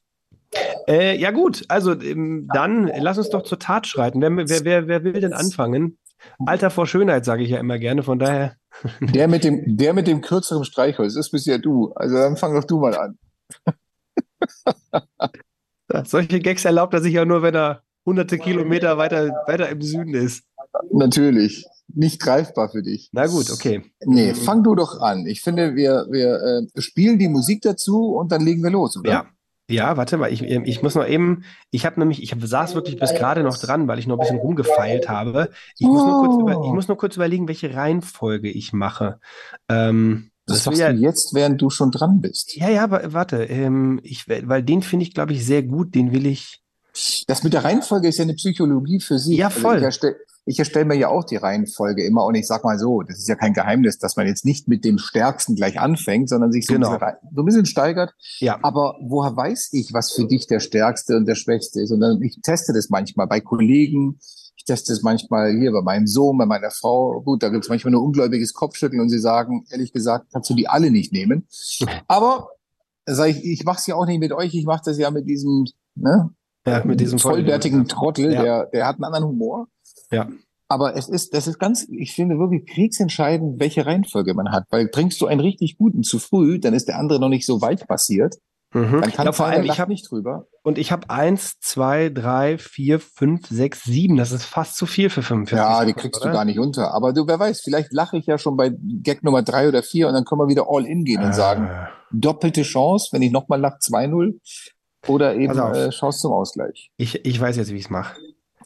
Äh, 0.88 1.18
ja, 1.18 1.30
gut, 1.30 1.64
also 1.68 1.92
ähm, 2.00 2.48
dann 2.52 2.90
lass 2.98 3.18
uns 3.18 3.28
doch 3.30 3.42
zur 3.42 3.58
Tat 3.58 3.86
schreiten. 3.86 4.20
Wer, 4.20 4.36
wer, 4.36 4.64
wer, 4.64 4.88
wer 4.88 5.04
will 5.04 5.20
denn 5.20 5.32
anfangen? 5.32 5.98
Alter 6.46 6.70
vor 6.70 6.86
Schönheit, 6.86 7.24
sage 7.24 7.42
ich 7.42 7.50
ja 7.50 7.58
immer 7.58 7.78
gerne, 7.78 8.02
von 8.02 8.18
daher. 8.18 8.56
Der 9.00 9.28
mit 9.28 9.44
dem, 9.44 9.76
der 9.76 9.92
mit 9.92 10.06
dem 10.06 10.20
kürzeren 10.20 10.64
Streichholz 10.64 11.16
ist 11.16 11.30
bisher 11.30 11.58
du. 11.58 11.92
Also 11.94 12.16
dann 12.16 12.36
fang 12.36 12.54
doch 12.54 12.64
du 12.64 12.78
mal 12.78 12.96
an. 12.96 13.18
Solche 16.04 16.40
Gags 16.40 16.64
erlaubt 16.64 16.94
er 16.94 17.00
sich 17.00 17.14
ja 17.14 17.24
nur, 17.24 17.42
wenn 17.42 17.54
er 17.54 17.82
hunderte 18.04 18.38
Kilometer 18.38 18.98
weiter, 18.98 19.28
weiter 19.46 19.68
im 19.68 19.80
Süden 19.80 20.14
ist. 20.14 20.44
Natürlich. 20.90 21.64
Nicht 21.88 22.20
greifbar 22.20 22.70
für 22.70 22.82
dich. 22.82 23.10
Na 23.12 23.26
gut, 23.26 23.50
okay. 23.50 23.84
Nee, 24.04 24.34
fang 24.34 24.64
du 24.64 24.74
doch 24.74 25.00
an. 25.00 25.26
Ich 25.26 25.42
finde, 25.42 25.76
wir, 25.76 26.06
wir 26.10 26.40
äh, 26.40 26.80
spielen 26.80 27.18
die 27.18 27.28
Musik 27.28 27.62
dazu 27.62 28.14
und 28.14 28.32
dann 28.32 28.44
legen 28.44 28.62
wir 28.62 28.70
los, 28.70 28.96
oder? 28.96 29.10
Ja. 29.10 29.26
Ja, 29.70 29.96
warte 29.96 30.18
mal, 30.18 30.30
ich, 30.30 30.42
ich 30.42 30.82
muss 30.82 30.94
noch 30.94 31.06
eben, 31.06 31.44
ich 31.70 31.86
habe 31.86 31.98
nämlich, 31.98 32.22
ich 32.22 32.34
saß 32.38 32.74
wirklich 32.74 32.98
bis 32.98 33.14
gerade 33.14 33.42
noch 33.42 33.56
dran, 33.56 33.88
weil 33.88 33.98
ich 33.98 34.06
noch 34.06 34.16
ein 34.16 34.20
bisschen 34.20 34.38
rumgefeilt 34.38 35.08
habe. 35.08 35.50
Ich 35.78 35.86
muss 35.86 36.04
nur 36.04 36.20
kurz, 36.20 36.40
über, 36.40 36.52
ich 36.66 36.72
muss 36.72 36.86
nur 36.88 36.98
kurz 36.98 37.16
überlegen, 37.16 37.48
welche 37.48 37.74
Reihenfolge 37.74 38.50
ich 38.50 38.74
mache. 38.74 39.20
Ähm, 39.70 40.30
Das 40.44 40.64
sagst 40.64 40.80
ja, 40.80 40.92
du 40.92 40.98
jetzt, 40.98 41.32
während 41.32 41.62
du 41.62 41.70
schon 41.70 41.90
dran 41.90 42.20
bist. 42.20 42.54
ja, 42.56 42.68
ja, 42.68 42.84
aber 42.84 43.14
warte, 43.14 43.44
ähm, 43.44 44.00
ich, 44.02 44.28
weil 44.28 44.62
den 44.62 44.82
finde 44.82 45.04
ich, 45.04 45.14
glaube 45.14 45.32
ich, 45.32 45.46
sehr 45.46 45.62
gut, 45.62 45.94
den 45.94 46.12
will 46.12 46.26
ich. 46.26 46.60
Das 47.26 47.42
mit 47.42 47.52
der 47.54 47.64
Reihenfolge 47.64 48.08
ist 48.08 48.18
ja 48.18 48.24
eine 48.24 48.34
Psychologie 48.34 49.00
für 49.00 49.18
sich. 49.18 49.38
Ja, 49.38 49.46
Also 49.46 49.60
voll. 49.60 49.78
ich 49.78 49.82
erstelle 49.84 50.16
ich 50.46 50.58
erstell 50.58 50.84
mir 50.84 50.94
ja 50.96 51.08
auch 51.08 51.24
die 51.24 51.36
Reihenfolge 51.36 52.04
immer 52.04 52.24
und 52.24 52.34
ich 52.34 52.46
sag 52.46 52.64
mal 52.64 52.78
so, 52.78 53.02
das 53.02 53.18
ist 53.18 53.28
ja 53.28 53.34
kein 53.34 53.54
Geheimnis, 53.54 53.98
dass 53.98 54.16
man 54.16 54.26
jetzt 54.26 54.44
nicht 54.44 54.68
mit 54.68 54.84
dem 54.84 54.98
Stärksten 54.98 55.54
gleich 55.54 55.80
anfängt, 55.80 56.28
sondern 56.28 56.52
sich 56.52 56.66
so, 56.66 56.74
Genau. 56.74 56.90
ein, 56.90 56.98
bisschen, 56.98 57.16
so 57.34 57.42
ein 57.42 57.44
bisschen 57.46 57.66
steigert. 57.66 58.12
Ja, 58.40 58.58
Aber 58.62 58.96
woher 59.00 59.34
weiß 59.36 59.70
ich, 59.72 59.92
was 59.94 60.12
für 60.12 60.26
dich 60.26 60.46
der 60.46 60.60
Stärkste 60.60 61.16
und 61.16 61.26
der 61.26 61.34
Schwächste 61.34 61.80
ist? 61.80 61.90
Und 61.92 62.00
dann, 62.00 62.20
ich 62.22 62.38
teste 62.42 62.72
das 62.72 62.90
manchmal 62.90 63.26
bei 63.26 63.40
Kollegen, 63.40 64.18
ich 64.56 64.64
teste 64.66 64.92
es 64.92 65.02
manchmal 65.02 65.52
hier 65.58 65.72
bei 65.72 65.82
meinem 65.82 66.06
Sohn, 66.06 66.36
bei 66.38 66.46
meiner 66.46 66.70
Frau. 66.70 67.20
Gut, 67.22 67.42
da 67.42 67.48
gibt 67.48 67.64
es 67.64 67.68
manchmal 67.68 67.92
nur 67.92 68.02
ungläubiges 68.02 68.52
Kopfschütteln 68.54 69.00
und 69.00 69.08
sie 69.10 69.18
sagen, 69.18 69.64
ehrlich 69.70 69.92
gesagt, 69.92 70.26
kannst 70.32 70.48
du 70.50 70.54
die 70.54 70.68
alle 70.68 70.90
nicht 70.90 71.12
nehmen. 71.12 71.46
Aber 72.08 72.48
sag 73.06 73.28
ich, 73.30 73.44
ich 73.44 73.64
mache 73.64 73.78
es 73.78 73.86
ja 73.86 73.94
auch 73.94 74.06
nicht 74.06 74.20
mit 74.20 74.32
euch, 74.32 74.54
ich 74.54 74.64
mache 74.64 74.82
das 74.84 74.98
ja 74.98 75.10
mit 75.10 75.26
diesem 75.28 75.66
ne, 75.94 76.30
ja, 76.66 76.82
mit 76.84 76.98
diesem 76.98 77.18
vollbärtigen 77.18 77.86
Trottel, 77.88 78.32
Ja. 78.32 78.42
der, 78.42 78.66
der 78.72 78.86
hat 78.86 78.96
einen 78.96 79.04
anderen 79.04 79.26
Humor. 79.26 79.68
Ja. 80.10 80.28
Aber 80.68 80.96
es 80.96 81.08
ist, 81.08 81.34
das 81.34 81.46
ist 81.46 81.58
ganz, 81.58 81.86
ich 81.90 82.12
finde 82.14 82.38
wirklich 82.38 82.66
kriegsentscheidend, 82.66 83.60
welche 83.60 83.84
Reihenfolge 83.86 84.34
man 84.34 84.50
hat. 84.50 84.64
Weil 84.70 84.88
trinkst 84.90 85.20
du 85.20 85.26
einen 85.26 85.40
richtig 85.40 85.76
guten 85.76 86.02
zu 86.02 86.18
früh, 86.18 86.58
dann 86.58 86.72
ist 86.74 86.88
der 86.88 86.98
andere 86.98 87.20
noch 87.20 87.28
nicht 87.28 87.46
so 87.46 87.60
weit 87.60 87.86
passiert. 87.86 88.36
Mhm. 88.72 89.02
Dann 89.02 89.12
kann 89.12 89.26
Ja, 89.26 89.32
vor 89.32 89.46
allem, 89.46 89.64
ich 89.66 89.78
habe 89.78 89.92
nicht 89.92 90.10
drüber. 90.10 90.46
und 90.64 90.78
ich 90.78 90.90
habe 90.90 91.08
eins, 91.10 91.60
zwei, 91.60 92.08
drei, 92.08 92.58
vier, 92.58 92.98
fünf, 92.98 93.46
sechs, 93.46 93.84
sieben. 93.84 94.16
Das 94.16 94.32
ist 94.32 94.44
fast 94.44 94.76
zu 94.76 94.86
viel 94.86 95.10
für 95.10 95.22
45 95.22 95.56
Ja, 95.56 95.80
die 95.84 95.88
Sekunden, 95.90 96.00
kriegst 96.00 96.22
oder? 96.22 96.30
du 96.30 96.36
gar 96.36 96.44
nicht 96.44 96.58
unter. 96.58 96.92
Aber 96.92 97.12
du, 97.12 97.26
wer 97.28 97.38
weiß, 97.38 97.60
vielleicht 97.60 97.92
lache 97.92 98.16
ich 98.16 98.26
ja 98.26 98.36
schon 98.38 98.56
bei 98.56 98.72
Gag 99.02 99.22
Nummer 99.22 99.42
drei 99.42 99.68
oder 99.68 99.82
vier 99.84 100.08
und 100.08 100.14
dann 100.14 100.24
können 100.24 100.40
wir 100.40 100.48
wieder 100.48 100.64
all 100.68 100.86
in 100.86 101.04
gehen 101.04 101.22
und 101.22 101.34
sagen, 101.34 101.68
Ah. 101.70 101.88
doppelte 102.10 102.62
Chance, 102.62 103.10
wenn 103.12 103.22
ich 103.22 103.30
nochmal 103.30 103.60
lache, 103.60 103.78
2-0. 103.80 104.40
Oder 105.06 105.34
eben 105.36 105.56
äh, 105.58 105.90
Chance 105.90 106.20
zum 106.20 106.32
Ausgleich. 106.32 106.90
Ich, 106.96 107.26
ich 107.26 107.38
weiß 107.38 107.56
jetzt, 107.56 107.70
wie 107.70 107.76
ich 107.76 107.84
es 107.84 107.90
mache. 107.90 108.16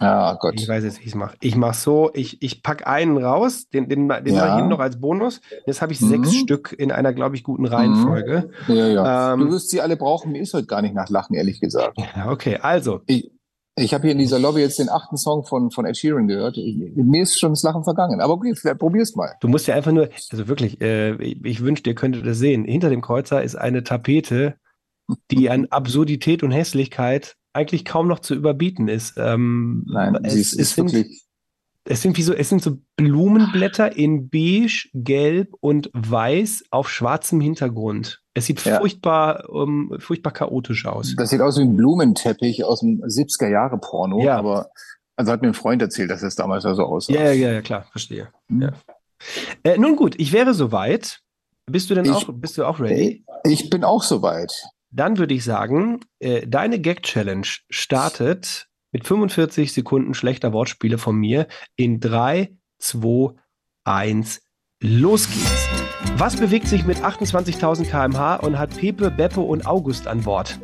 Ja, 0.01 0.35
Gott. 0.35 0.55
Ich 0.57 0.69
weiß 0.69 0.85
jetzt, 0.85 0.99
wie 0.99 1.03
ich 1.03 1.09
es 1.09 1.15
mache. 1.15 1.37
Ich 1.41 1.57
mache 1.57 1.77
so, 1.77 2.11
ich, 2.15 2.43
ich 2.43 2.63
pack 2.63 2.87
einen 2.87 3.17
raus, 3.17 3.69
den, 3.69 3.89
den, 3.89 4.09
den 4.09 4.27
Ja. 4.27 4.35
mache 4.41 4.49
ich 4.49 4.55
hinten 4.55 4.69
noch 4.71 4.79
als 4.81 5.01
Bonus. 5.01 5.41
Jetzt 5.67 5.83
habe 5.83 5.93
ich 5.93 6.01
Mhm. 6.01 6.09
sechs 6.09 6.35
Stück 6.37 6.75
in 6.79 6.93
einer, 6.93 7.13
glaube 7.13 7.37
ich, 7.37 7.43
guten 7.43 7.67
Reihenfolge. 7.67 8.51
Ja, 8.69 8.87
ja. 8.89 9.35
Ähm, 9.35 9.41
du 9.41 9.51
wirst 9.51 9.71
sie 9.71 9.81
alle 9.81 9.97
brauchen. 9.97 10.33
Mir 10.33 10.43
ist 10.43 10.55
heute 10.55 10.67
gar 10.67 10.83
nicht 10.83 10.95
nach 10.95 11.09
Lachen, 11.09 11.35
ehrlich 11.35 11.61
gesagt. 11.61 11.97
Okay, 12.29 12.59
also, 12.61 13.01
Ich, 13.07 13.31
ich 13.77 13.95
habe 13.95 14.03
hier 14.03 14.13
in 14.13 14.19
dieser 14.19 14.39
Lobby 14.41 14.61
jetzt 14.61 14.79
den 14.79 14.89
achten 14.89 15.17
Song 15.17 15.45
von, 15.45 15.71
von 15.71 15.87
Ed 15.87 15.97
Sheeran 15.97 16.27
gehört. 16.27 16.57
Ich, 16.59 16.77
mir 16.97 17.23
ist 17.23 17.39
schon 17.39 17.53
das 17.53 17.63
Lachen 17.63 17.85
vergangen. 17.85 18.21
Aber 18.21 18.35
okay, 18.35 18.55
vielleicht 18.57 18.79
probier's 18.79 19.15
mal. 19.17 19.35
du 19.41 19.49
musst 19.49 19.67
ja 19.69 19.75
einfach 19.77 19.93
nur, 19.93 20.09
also 20.33 20.49
wirklich, 20.49 20.81
äh, 20.81 21.15
ich, 21.23 21.45
ich 21.45 21.61
wünschte, 21.63 21.91
ihr 21.91 21.95
könntet 21.95 22.27
das 22.27 22.39
sehen. 22.39 22.65
Hinter 22.65 22.91
dem 22.91 23.01
Kreuzer 23.03 23.43
ist 23.43 23.55
eine 23.57 23.85
Tapete, 23.85 24.57
die 25.31 25.49
an 25.49 25.67
Absurdität 25.71 26.43
und 26.43 26.51
Hässlichkeit 26.51 27.37
eigentlich 27.53 27.85
kaum 27.85 28.09
noch 28.09 28.21
zu 28.21 28.35
überbieten 28.35 28.89
ist. 28.89 29.15
Ähm, 29.17 29.85
Nein, 29.89 30.17
es, 30.23 30.35
ist, 30.35 30.59
es 30.59 30.75
sind, 30.75 30.93
wirklich. 30.93 31.25
es 31.85 32.03
sind 32.03 32.17
wie 32.17 32.23
so, 32.23 32.33
es 32.35 32.49
sind 32.49 32.63
so 32.63 32.79
Blumenblätter 32.97 33.97
in 33.97 34.29
beige, 34.29 34.89
gelb 34.95 35.53
und 35.61 35.91
weiß 35.95 36.65
auf 36.71 36.89
schwarzem 36.91 37.41
Hintergrund. 37.41 38.23
Es 38.35 38.47
sieht 38.47 38.65
Ja. 38.65 38.79
furchtbar, 38.79 39.49
ähm, 39.53 39.97
furchtbar 39.99 40.33
chaotisch 40.33 40.87
aus. 40.87 41.15
Das 41.17 41.31
sieht 41.31 41.41
aus 41.41 41.59
wie 41.59 41.63
ein 41.63 41.77
Blumenteppich 41.77 42.65
aus 42.65 42.81
dem 42.81 43.01
70er 43.03 43.49
Jahre 43.49 43.79
Porno. 43.79 44.23
Ja. 44.23 44.37
Aber 44.39 44.71
also 45.17 45.33
hat 45.33 45.43
mir 45.43 45.49
ein 45.49 45.55
Freund 45.55 45.83
erzählt, 45.83 46.11
dass 46.11 46.23
es 46.23 46.37
damals 46.37 46.63
da 46.63 46.75
so 46.77 46.85
aussah. 46.85 47.13
Ja, 47.13 47.33
ja, 47.33 47.51
ja, 47.53 47.61
klar, 47.63 47.87
verstehe. 47.91 48.29
Hm. 48.49 48.63
Ja. 48.63 48.73
Äh, 49.65 49.79
nun 49.79 49.97
gut, 49.97 50.15
ich 50.19 50.33
wäre 50.33 50.55
soweit. 50.55 51.21
Bist 51.67 51.91
du 51.91 51.95
denn 51.97 52.05
Ich- 52.05 52.13
auch, 52.13 52.29
bist 52.33 52.57
du 52.57 52.65
auch 52.65 52.79
ready? 52.79 53.25
Ich 53.45 53.69
bin 53.69 53.83
auch 53.83 54.03
soweit. 54.05 54.53
Dann 54.91 55.19
würde 55.19 55.35
ich 55.35 55.45
sagen, 55.45 56.01
äh, 56.19 56.47
deine 56.47 56.79
Gag-Challenge 56.81 57.47
startet 57.69 58.69
mit 58.91 59.07
45 59.07 59.73
Sekunden 59.73 60.15
schlechter 60.15 60.53
Wortspiele 60.53 60.97
von 60.97 61.15
mir 61.17 61.47
in 61.77 62.01
3, 62.01 62.57
2, 62.79 63.35
1, 63.85 64.41
los 64.81 65.29
geht's. 65.29 65.69
Was 66.17 66.37
bewegt 66.37 66.69
sich 66.69 66.87
mit 66.87 66.99
28.000 67.05 67.85
km/h 67.85 68.37
und 68.37 68.59
hat 68.59 68.77
Pepe, 68.77 69.11
Beppe 69.11 69.41
und 69.41 69.67
August 69.67 70.07
an 70.07 70.23
Bord? 70.23 70.59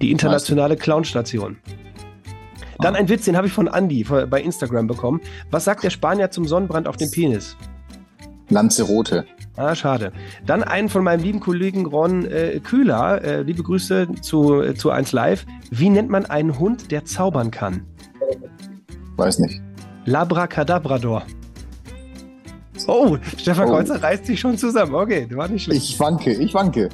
Die 0.00 0.12
internationale 0.12 0.76
Clownstation. 0.76 1.58
Dann 2.78 2.94
Ah. 2.94 2.98
ein 2.98 3.08
Witz, 3.08 3.24
den 3.24 3.36
habe 3.36 3.48
ich 3.48 3.52
von 3.52 3.66
Andy 3.66 4.04
bei 4.04 4.40
Instagram 4.40 4.86
bekommen. 4.86 5.20
Was 5.50 5.64
sagt 5.64 5.82
der 5.82 5.90
Spanier 5.90 6.30
zum 6.30 6.46
Sonnenbrand 6.46 6.86
auf 6.86 6.96
dem 6.96 7.10
Penis? 7.10 7.56
Lanzarote. 8.50 9.26
Ah, 9.58 9.74
schade. 9.74 10.12
Dann 10.46 10.62
einen 10.62 10.88
von 10.88 11.02
meinem 11.02 11.20
lieben 11.20 11.40
Kollegen 11.40 11.84
Ron 11.86 12.24
äh, 12.26 12.60
Kühler. 12.62 13.22
Äh, 13.24 13.42
liebe 13.42 13.64
Grüße 13.64 14.06
zu, 14.22 14.62
äh, 14.62 14.74
zu 14.74 14.90
1 14.90 15.10
Live. 15.10 15.46
Wie 15.70 15.90
nennt 15.90 16.08
man 16.10 16.26
einen 16.26 16.60
Hund, 16.60 16.92
der 16.92 17.04
zaubern 17.04 17.50
kann? 17.50 17.82
Weiß 19.16 19.40
nicht. 19.40 19.60
Labracadabrador. 20.04 21.24
Oh, 22.86 23.18
Stefan 23.36 23.68
Oh. 23.68 23.72
Kreuzer 23.72 24.00
reißt 24.00 24.26
sich 24.26 24.38
schon 24.38 24.56
zusammen. 24.56 24.94
Okay, 24.94 25.26
das 25.28 25.36
war 25.36 25.48
nicht 25.48 25.64
schlecht. 25.64 25.82
Ich 25.82 25.98
wanke, 25.98 26.32
ich 26.32 26.54
wanke. 26.54 26.88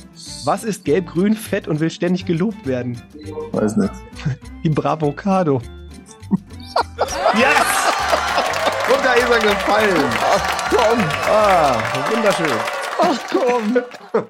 Was 0.44 0.64
ist 0.64 0.86
gelb-grün, 0.86 1.34
fett 1.34 1.68
und 1.68 1.80
will 1.80 1.90
ständig 1.90 2.24
gelobt 2.24 2.66
werden? 2.66 2.96
Weiß 3.52 3.76
nicht. 3.76 3.92
Die 4.64 4.70
Bravocado. 4.70 5.60
Da 9.14 9.20
ist 9.20 9.30
er 9.30 9.40
gefallen. 9.40 10.04
Ach 10.20 10.70
komm. 10.70 10.98
Ah, 11.28 12.10
wunderschön. 12.10 12.58
Ach 12.98 13.20
komm. 13.30 13.76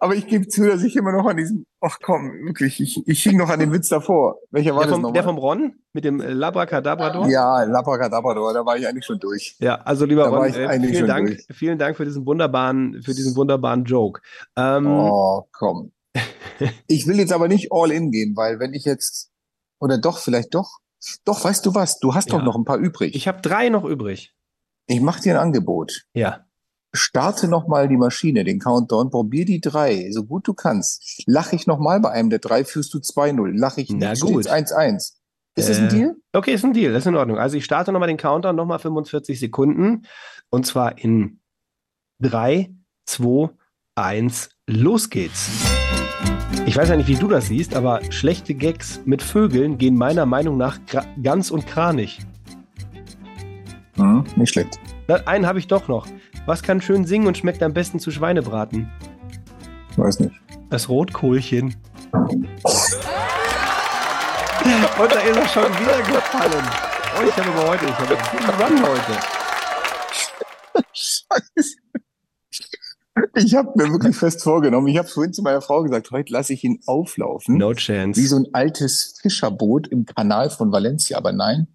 aber 0.00 0.14
ich 0.14 0.26
gebe 0.26 0.48
zu, 0.48 0.66
dass 0.66 0.82
ich 0.82 0.96
immer 0.96 1.12
noch 1.12 1.26
an 1.26 1.36
diesem, 1.36 1.66
ach 1.80 1.98
komm, 2.02 2.30
wirklich, 2.46 2.80
ich, 2.80 3.02
ich 3.06 3.22
hing 3.22 3.36
noch 3.38 3.48
an 3.48 3.58
den 3.60 3.72
Witz 3.72 3.88
davor. 3.88 4.36
Welcher 4.50 4.74
war 4.74 4.80
Der 4.82 4.86
das 4.88 4.94
vom, 4.94 5.02
nochmal? 5.02 5.14
der 5.14 5.24
vom 5.24 5.38
Ron 5.38 5.74
mit 5.92 6.04
dem 6.04 6.20
äh, 6.20 6.32
Labracadabrador? 6.32 7.28
Ja, 7.28 7.62
Labracadabrador, 7.64 8.52
da 8.54 8.64
war 8.64 8.76
ich 8.76 8.86
eigentlich 8.86 9.04
schon 9.06 9.18
durch. 9.18 9.56
Ja, 9.60 9.76
also 9.76 10.04
lieber 10.04 10.24
Da 10.24 10.30
Ron, 10.30 10.46
äh, 10.46 10.80
vielen 10.80 11.06
Dank, 11.06 11.28
durch. 11.28 11.46
vielen 11.52 11.78
Dank 11.78 11.96
für 11.96 12.04
diesen 12.04 12.26
wunderbaren, 12.26 13.02
für 13.02 13.14
diesen 13.14 13.36
wunderbaren 13.36 13.84
Joke. 13.84 14.20
Ähm, 14.56 14.86
Oh, 14.86 15.46
komm. 15.52 15.92
Ich 16.86 17.06
will 17.06 17.18
jetzt 17.18 17.32
aber 17.32 17.48
nicht 17.48 17.68
all 17.72 17.90
in 17.90 18.10
gehen, 18.12 18.36
weil 18.36 18.60
wenn 18.60 18.74
ich 18.74 18.84
jetzt, 18.84 19.30
oder 19.80 19.98
doch, 19.98 20.18
vielleicht 20.18 20.54
doch, 20.54 20.78
doch, 21.24 21.44
weißt 21.44 21.64
du 21.66 21.74
was, 21.74 21.98
du 21.98 22.14
hast 22.14 22.30
Ja. 22.30 22.38
doch 22.38 22.44
noch 22.44 22.56
ein 22.56 22.64
paar 22.64 22.78
übrig. 22.78 23.14
Ich 23.14 23.28
habe 23.28 23.40
drei 23.42 23.68
noch 23.68 23.84
übrig. 23.84 24.34
Ich 24.86 25.00
mache 25.00 25.20
dir 25.22 25.34
ein 25.34 25.40
Angebot. 25.40 26.04
Ja. 26.14 26.44
Starte 26.92 27.48
nochmal 27.48 27.88
die 27.88 27.96
Maschine, 27.96 28.44
den 28.44 28.60
Countdown, 28.60 29.10
probier 29.10 29.44
die 29.44 29.60
drei, 29.60 30.10
so 30.12 30.24
gut 30.24 30.46
du 30.46 30.54
kannst. 30.54 31.24
Lach 31.26 31.52
ich 31.52 31.66
nochmal 31.66 31.98
bei 32.00 32.10
einem 32.10 32.30
der 32.30 32.38
drei, 32.38 32.64
führst 32.64 32.94
du 32.94 32.98
2-0. 32.98 33.50
Lach 33.58 33.78
ich 33.78 33.90
Na 33.90 34.10
nicht, 34.10 34.22
gut. 34.22 34.44
steht's 34.44 34.72
1-1. 34.72 35.14
Ist 35.56 35.68
das 35.68 35.78
ein 35.78 35.86
Äh, 35.86 35.88
Deal? 35.88 36.16
Okay, 36.32 36.54
ist 36.54 36.64
ein 36.64 36.72
Deal, 36.72 36.92
das 36.92 37.02
ist 37.02 37.06
in 37.08 37.16
Ordnung. 37.16 37.38
Also 37.38 37.56
ich 37.56 37.64
starte 37.64 37.90
nochmal 37.92 38.08
den 38.08 38.16
Countdown, 38.16 38.54
nochmal 38.56 38.78
45 38.78 39.38
Sekunden. 39.40 40.06
Und 40.50 40.66
zwar 40.66 40.98
in 40.98 41.40
3, 42.20 42.72
2, 43.06 43.50
1, 43.96 44.50
los 44.66 45.10
geht's. 45.10 45.50
Ich 46.66 46.76
weiß 46.76 46.88
ja 46.88 46.96
nicht, 46.96 47.08
wie 47.08 47.16
du 47.16 47.28
das 47.28 47.46
siehst, 47.48 47.74
aber 47.74 48.00
schlechte 48.10 48.54
Gags 48.54 49.00
mit 49.04 49.22
Vögeln 49.22 49.78
gehen 49.78 49.96
meiner 49.96 50.26
Meinung 50.26 50.56
nach 50.56 50.78
ganz 51.22 51.50
und 51.50 51.66
kranig. 51.66 52.20
Hm, 53.96 54.24
nicht 54.36 54.52
schlecht. 54.52 54.78
Na, 55.06 55.16
Einen 55.26 55.46
habe 55.46 55.58
ich 55.58 55.66
doch 55.66 55.88
noch. 55.88 56.06
Was 56.46 56.62
kann 56.62 56.80
schön 56.80 57.04
singen 57.04 57.26
und 57.26 57.36
schmeckt 57.38 57.62
am 57.62 57.72
besten 57.72 57.98
zu 57.98 58.10
Schweinebraten? 58.10 58.90
Weiß 59.96 60.20
nicht. 60.20 60.34
Das 60.70 60.88
Rotkohlchen. 60.88 61.76
Und 64.98 65.12
da 65.12 65.20
ist 65.20 65.36
er 65.36 65.48
schon 65.48 65.64
wieder 65.78 65.98
gefallen. 65.98 66.64
Oh, 67.18 67.22
ich 67.28 67.36
habe 67.36 67.50
aber 67.50 67.68
heute, 67.68 67.84
ich 67.84 67.92
habe 67.92 68.64
einen 68.64 68.78
Run 68.78 68.88
heute. 68.88 69.20
Scheiße. 70.92 71.83
Ich 73.36 73.54
habe 73.54 73.72
mir 73.76 73.90
wirklich 73.92 74.16
fest 74.16 74.42
vorgenommen, 74.42 74.88
ich 74.88 74.98
habe 74.98 75.06
vorhin 75.08 75.32
zu 75.32 75.42
meiner 75.42 75.60
Frau 75.60 75.82
gesagt, 75.82 76.10
heute 76.10 76.32
lasse 76.32 76.52
ich 76.52 76.64
ihn 76.64 76.80
auflaufen. 76.86 77.56
No 77.58 77.72
chance. 77.74 78.20
Wie 78.20 78.26
so 78.26 78.36
ein 78.36 78.48
altes 78.52 79.18
Fischerboot 79.22 79.86
im 79.88 80.04
Kanal 80.04 80.50
von 80.50 80.72
Valencia. 80.72 81.16
Aber 81.16 81.32
nein, 81.32 81.68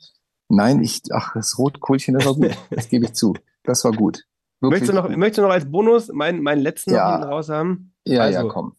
nein, 0.50 0.82
ich, 0.84 1.02
ach, 1.14 1.34
das 1.34 1.58
Rotkohlchen, 1.58 2.16
das 2.16 2.26
war 2.26 2.34
gut. 2.36 2.52
Das 2.72 2.90
gebe 2.90 3.06
ich 3.06 3.14
zu. 3.14 3.36
Das 3.64 3.84
war 3.86 3.92
gut. 3.94 4.26
Wirklich 4.60 4.82
Möchtest 4.82 4.92
du, 4.92 4.96
noch, 4.96 5.08
gut. 5.08 5.18
möchtest 5.18 5.38
du 5.38 5.42
noch 5.44 5.52
als 5.52 5.70
Bonus 5.72 6.10
meinen, 6.12 6.42
meinen 6.42 6.62
letzten 6.62 6.92
Ja. 6.92 7.20
noch 7.20 7.28
raus 7.30 7.48
haben? 7.50 7.94
Ja, 8.06 8.28
ja, 8.30 8.40
also- 8.40 8.50
komm. 8.50 8.76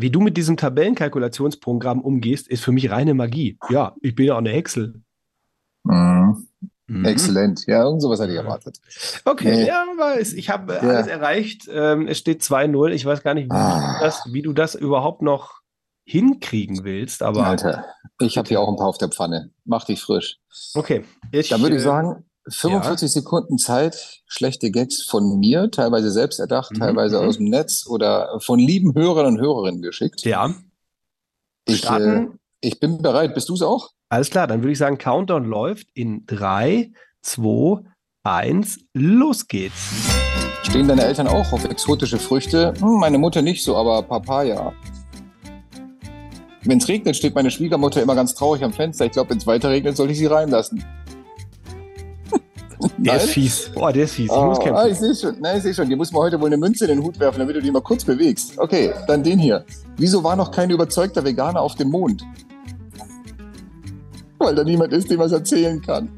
Wie 0.00 0.10
du 0.10 0.20
mit 0.20 0.36
diesem 0.36 0.56
Tabellenkalkulationsprogramm 0.56 2.00
umgehst, 2.00 2.46
ist 2.48 2.62
für 2.64 2.70
mich 2.72 2.88
reine 2.90 3.14
Magie. 3.14 3.58
Ja, 3.68 3.94
ich 4.00 4.14
bin 4.14 4.26
ja 4.26 4.34
auch 4.34 4.38
eine 4.38 4.52
Excel. 4.52 5.02
Mhm. 5.84 6.47
Mhm. 6.88 7.04
Exzellent. 7.04 7.66
Ja, 7.66 7.84
irgend 7.84 8.00
sowas 8.02 8.18
hatte 8.18 8.32
ich 8.32 8.38
erwartet. 8.38 8.78
Okay, 9.24 9.50
Nee. 9.50 9.66
ja, 9.66 9.84
es, 10.18 10.32
ich 10.32 10.48
habe 10.50 10.74
äh, 10.78 10.84
Ja. 10.84 10.90
alles 10.94 11.06
erreicht. 11.06 11.68
Ähm, 11.70 12.08
es 12.08 12.18
steht 12.18 12.42
2-0. 12.42 12.90
Ich 12.92 13.04
weiß 13.04 13.22
gar 13.22 13.34
nicht, 13.34 13.46
wie, 13.50 13.54
Ah. 13.54 13.98
du 13.98 14.04
das, 14.04 14.22
wie 14.32 14.42
du 14.42 14.52
das 14.52 14.74
überhaupt 14.74 15.22
noch 15.22 15.60
hinkriegen 16.06 16.84
willst, 16.84 17.22
aber 17.22 17.46
Alter, 17.46 17.84
ich 18.20 18.38
habe 18.38 18.48
hier 18.48 18.60
auch 18.62 18.68
ein 18.68 18.76
paar 18.76 18.86
auf 18.88 18.96
der 18.96 19.10
Pfanne. 19.10 19.50
Mach 19.66 19.84
dich 19.84 20.00
frisch. 20.00 20.38
okay. 20.74 21.04
Ich, 21.32 21.50
Da 21.50 21.60
würde 21.60 21.76
ich 21.76 21.82
äh, 21.82 21.84
sagen, 21.84 22.24
45 22.50 23.12
Sekunden 23.12 23.58
Zeit, 23.58 24.22
schlechte 24.26 24.70
Gags 24.70 25.02
von 25.02 25.38
mir, 25.38 25.70
teilweise 25.70 26.10
selbst 26.10 26.40
erdacht, 26.40 26.70
Mhm, 26.72 26.78
teilweise 26.78 27.20
mhm. 27.20 27.28
aus 27.28 27.36
dem 27.36 27.50
Netz 27.50 27.86
oder 27.86 28.40
von 28.40 28.58
lieben 28.58 28.94
Hörern 28.94 29.26
und 29.26 29.38
Hörerinnen 29.38 29.82
geschickt. 29.82 30.22
Ja, 30.24 30.54
Ich, 31.66 31.84
äh, 31.90 32.26
ich 32.62 32.80
bin 32.80 33.02
bereit. 33.02 33.34
Bist 33.34 33.50
du 33.50 33.54
es 33.54 33.60
auch? 33.60 33.90
Alles 34.10 34.30
klar, 34.30 34.46
dann 34.46 34.62
würde 34.62 34.72
ich 34.72 34.78
sagen, 34.78 34.96
Countdown 34.98 35.44
läuft 35.44 35.88
in 35.94 36.24
3, 36.26 36.90
2, 37.22 37.82
1, 38.24 38.80
los 38.94 39.46
geht's. 39.48 39.90
Stehen 40.62 40.88
deine 40.88 41.04
Eltern 41.04 41.28
auch 41.28 41.52
auf 41.52 41.64
exotische 41.64 42.18
Früchte? 42.18 42.72
Hm, 42.80 43.00
meine 43.00 43.18
Mutter 43.18 43.42
nicht 43.42 43.62
so, 43.62 43.76
aber 43.76 44.02
Papaya. 44.02 44.72
Wenn 46.64 46.78
es 46.78 46.88
regnet, 46.88 47.16
steht 47.16 47.34
meine 47.34 47.50
Schwiegermutter 47.50 48.02
immer 48.02 48.14
ganz 48.14 48.34
traurig 48.34 48.62
am 48.64 48.72
Fenster. 48.72 49.06
Ich 49.06 49.12
glaube, 49.12 49.30
wenn 49.30 49.38
es 49.38 49.46
weiter 49.46 49.70
regnet, 49.70 49.96
soll 49.96 50.10
ich 50.10 50.18
sie 50.18 50.26
reinlassen. 50.26 50.84
Der 52.98 53.14
Nein? 53.14 53.16
ist 53.16 53.30
fies. 53.30 53.70
Boah, 53.74 53.92
der 53.92 54.04
ist 54.04 54.14
fies. 54.14 54.26
Ich 54.26 54.32
Oh, 54.32 54.46
muss 54.46 54.58
ah, 54.60 54.62
kämpfen. 54.62 54.90
ich 54.90 54.98
sehe 54.98 55.14
schon. 55.14 55.40
Nein, 55.40 55.56
ich 55.56 55.62
sehe 55.62 55.74
schon. 55.74 55.88
Dir 55.88 55.96
muss 55.96 56.12
man 56.12 56.22
heute 56.22 56.40
wohl 56.40 56.46
eine 56.48 56.56
Münze 56.56 56.84
in 56.84 56.96
den 56.96 57.02
Hut 57.04 57.18
werfen, 57.18 57.38
damit 57.40 57.56
du 57.56 57.60
die 57.62 57.70
mal 57.70 57.80
kurz 57.82 58.04
bewegst. 58.04 58.58
Okay, 58.58 58.92
dann 59.06 59.22
den 59.22 59.38
hier. 59.38 59.64
Wieso 59.96 60.22
war 60.22 60.36
noch 60.36 60.50
kein 60.50 60.70
überzeugter 60.70 61.24
Veganer 61.24 61.60
auf 61.60 61.74
dem 61.76 61.88
Mond? 61.90 62.24
Weil 64.38 64.54
da 64.54 64.64
niemand 64.64 64.92
ist, 64.92 65.10
dem 65.10 65.18
was 65.18 65.32
erzählen 65.32 65.80
kann. 65.82 66.08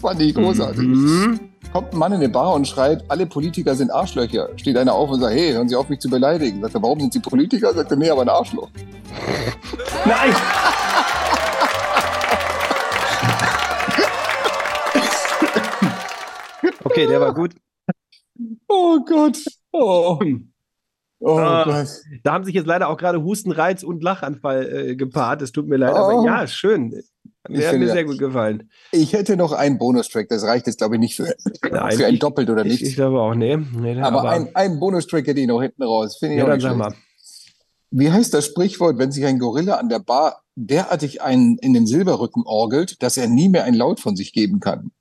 Fand 0.00 0.20
ich 0.20 0.34
großartig. 0.34 0.82
Mhm. 0.82 1.40
Kommt 1.72 1.92
ein 1.92 1.98
Mann 1.98 2.12
in 2.12 2.18
eine 2.18 2.28
Bar 2.28 2.54
und 2.54 2.68
schreit, 2.68 3.02
alle 3.08 3.24
Politiker 3.24 3.74
sind 3.74 3.90
Arschlöcher. 3.90 4.50
Steht 4.56 4.76
einer 4.76 4.94
auf 4.94 5.10
und 5.10 5.20
sagt, 5.20 5.34
hey, 5.34 5.52
hören 5.52 5.68
Sie 5.68 5.76
auf, 5.76 5.88
mich 5.88 6.00
zu 6.00 6.10
beleidigen. 6.10 6.60
Sagt 6.60 6.74
er, 6.74 6.82
warum 6.82 7.00
sind 7.00 7.14
Sie 7.14 7.20
Politiker? 7.20 7.72
Sagt 7.72 7.90
er, 7.90 7.96
nee, 7.96 8.10
aber 8.10 8.22
ein 8.22 8.28
Arschloch. 8.28 8.68
Nein! 10.04 10.34
Okay, 16.84 17.06
der 17.06 17.20
war 17.20 17.32
gut. 17.32 17.54
Oh 18.68 19.00
Gott. 19.06 19.38
Oh, 19.72 20.18
oh 21.22 21.38
Ah. 21.38 21.64
Gott. 21.64 21.88
Da 22.22 22.32
haben 22.32 22.44
sich 22.44 22.54
jetzt 22.54 22.66
leider 22.66 22.88
auch 22.88 22.96
gerade 22.96 23.22
Hustenreiz 23.22 23.82
und 23.82 24.02
Lachanfall 24.02 24.90
äh, 24.90 24.96
gepaart. 24.96 25.42
Es 25.42 25.52
tut 25.52 25.68
mir 25.68 25.76
leid, 25.76 25.94
aber 25.94 26.20
Oh. 26.20 26.26
ja, 26.26 26.42
ist 26.42 26.54
schön. 26.54 26.92
Ich 27.48 27.58
Der 27.58 27.70
hat 27.70 27.78
mir 27.78 27.86
ja- 27.86 27.92
sehr 27.92 28.04
gut 28.04 28.18
gefallen. 28.18 28.70
Ich 28.92 29.12
hätte 29.14 29.36
noch 29.36 29.52
einen 29.52 29.76
Bonustrack, 29.78 30.28
das 30.28 30.44
reicht 30.44 30.66
jetzt, 30.68 30.78
glaube 30.78 30.94
ich, 30.94 31.00
nicht 31.00 31.16
für, 31.16 31.34
Nein, 31.70 31.96
für 31.96 32.06
ein 32.06 32.14
ich- 32.14 32.20
Doppelt 32.20 32.48
oder 32.50 32.64
Ich, 32.64 32.72
nichts. 32.72 32.88
ich 32.90 32.94
glaube 32.94 33.20
auch, 33.20 33.34
nee. 33.34 33.56
nee 33.56 34.00
aber 34.00 34.28
ein, 34.30 34.50
ein 34.54 34.78
Bonustrack 34.78 35.26
hätte 35.26 35.40
ich 35.40 35.48
noch 35.48 35.60
hinten 35.60 35.82
raus. 35.82 36.18
Finde 36.18 36.34
ich 36.34 36.38
ja, 36.38 36.44
auch 36.44 36.48
dann 36.48 36.58
nicht 36.58 36.62
sag 36.68 36.76
mal. 36.76 36.94
Wie 37.90 38.10
heißt 38.12 38.32
das 38.32 38.46
Sprichwort, 38.46 38.96
wenn 38.98 39.10
sich 39.12 39.24
ein 39.26 39.38
Gorilla 39.40 39.74
an 39.74 39.88
der 39.88 39.98
Bar 39.98 40.42
derartig 40.54 41.20
einen 41.20 41.58
in 41.58 41.74
den 41.74 41.86
Silberrücken 41.86 42.44
orgelt, 42.46 43.02
dass 43.02 43.16
er 43.16 43.26
nie 43.28 43.48
mehr 43.48 43.64
ein 43.64 43.74
Laut 43.74 43.98
von 44.00 44.14
sich 44.16 44.32
geben 44.32 44.60
kann? 44.60 44.92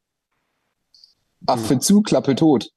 Affe 1.45 1.79
zu, 1.79 2.01
Klappe 2.01 2.35
tot. 2.35 2.69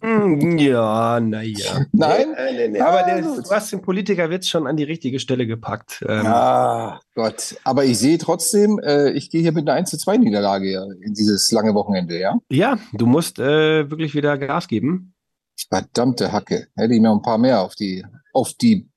Hm, 0.00 0.58
Ja, 0.58 1.20
naja. 1.20 1.86
Nein? 1.92 2.34
Nee, 2.36 2.52
nee, 2.56 2.68
nee. 2.68 2.80
Aber 2.80 3.02
der, 3.04 3.22
du 3.22 3.50
hast 3.50 3.72
den 3.72 3.80
Politikerwitz 3.80 4.48
schon 4.48 4.66
an 4.66 4.76
die 4.76 4.84
richtige 4.84 5.20
Stelle 5.20 5.46
gepackt. 5.46 6.04
Ähm, 6.08 6.26
Ah, 6.26 7.00
Gott. 7.14 7.56
Aber 7.64 7.84
ich 7.84 7.98
sehe 7.98 8.18
trotzdem, 8.18 8.78
äh, 8.80 9.10
ich 9.12 9.30
gehe 9.30 9.40
hier 9.40 9.52
mit 9.52 9.68
einer 9.68 9.78
1 9.78 9.90
zu 9.90 9.96
2 9.98 10.18
Niederlage 10.18 10.70
ja, 10.70 10.84
in 11.00 11.14
dieses 11.14 11.50
lange 11.52 11.74
Wochenende, 11.74 12.18
ja? 12.18 12.36
ja, 12.50 12.78
du 12.92 13.06
musst 13.06 13.38
äh, 13.38 13.88
wirklich 13.90 14.14
wieder 14.14 14.36
Gas 14.36 14.68
geben. 14.68 15.14
Verdammte 15.68 16.32
Hacke. 16.32 16.66
Hätte 16.76 16.94
ich 16.94 17.00
mir 17.00 17.10
ein 17.10 17.22
paar 17.22 17.38
mehr 17.38 17.60
auf 17.62 17.74
die, 17.74 18.04
auf 18.32 18.52
die 18.54 18.88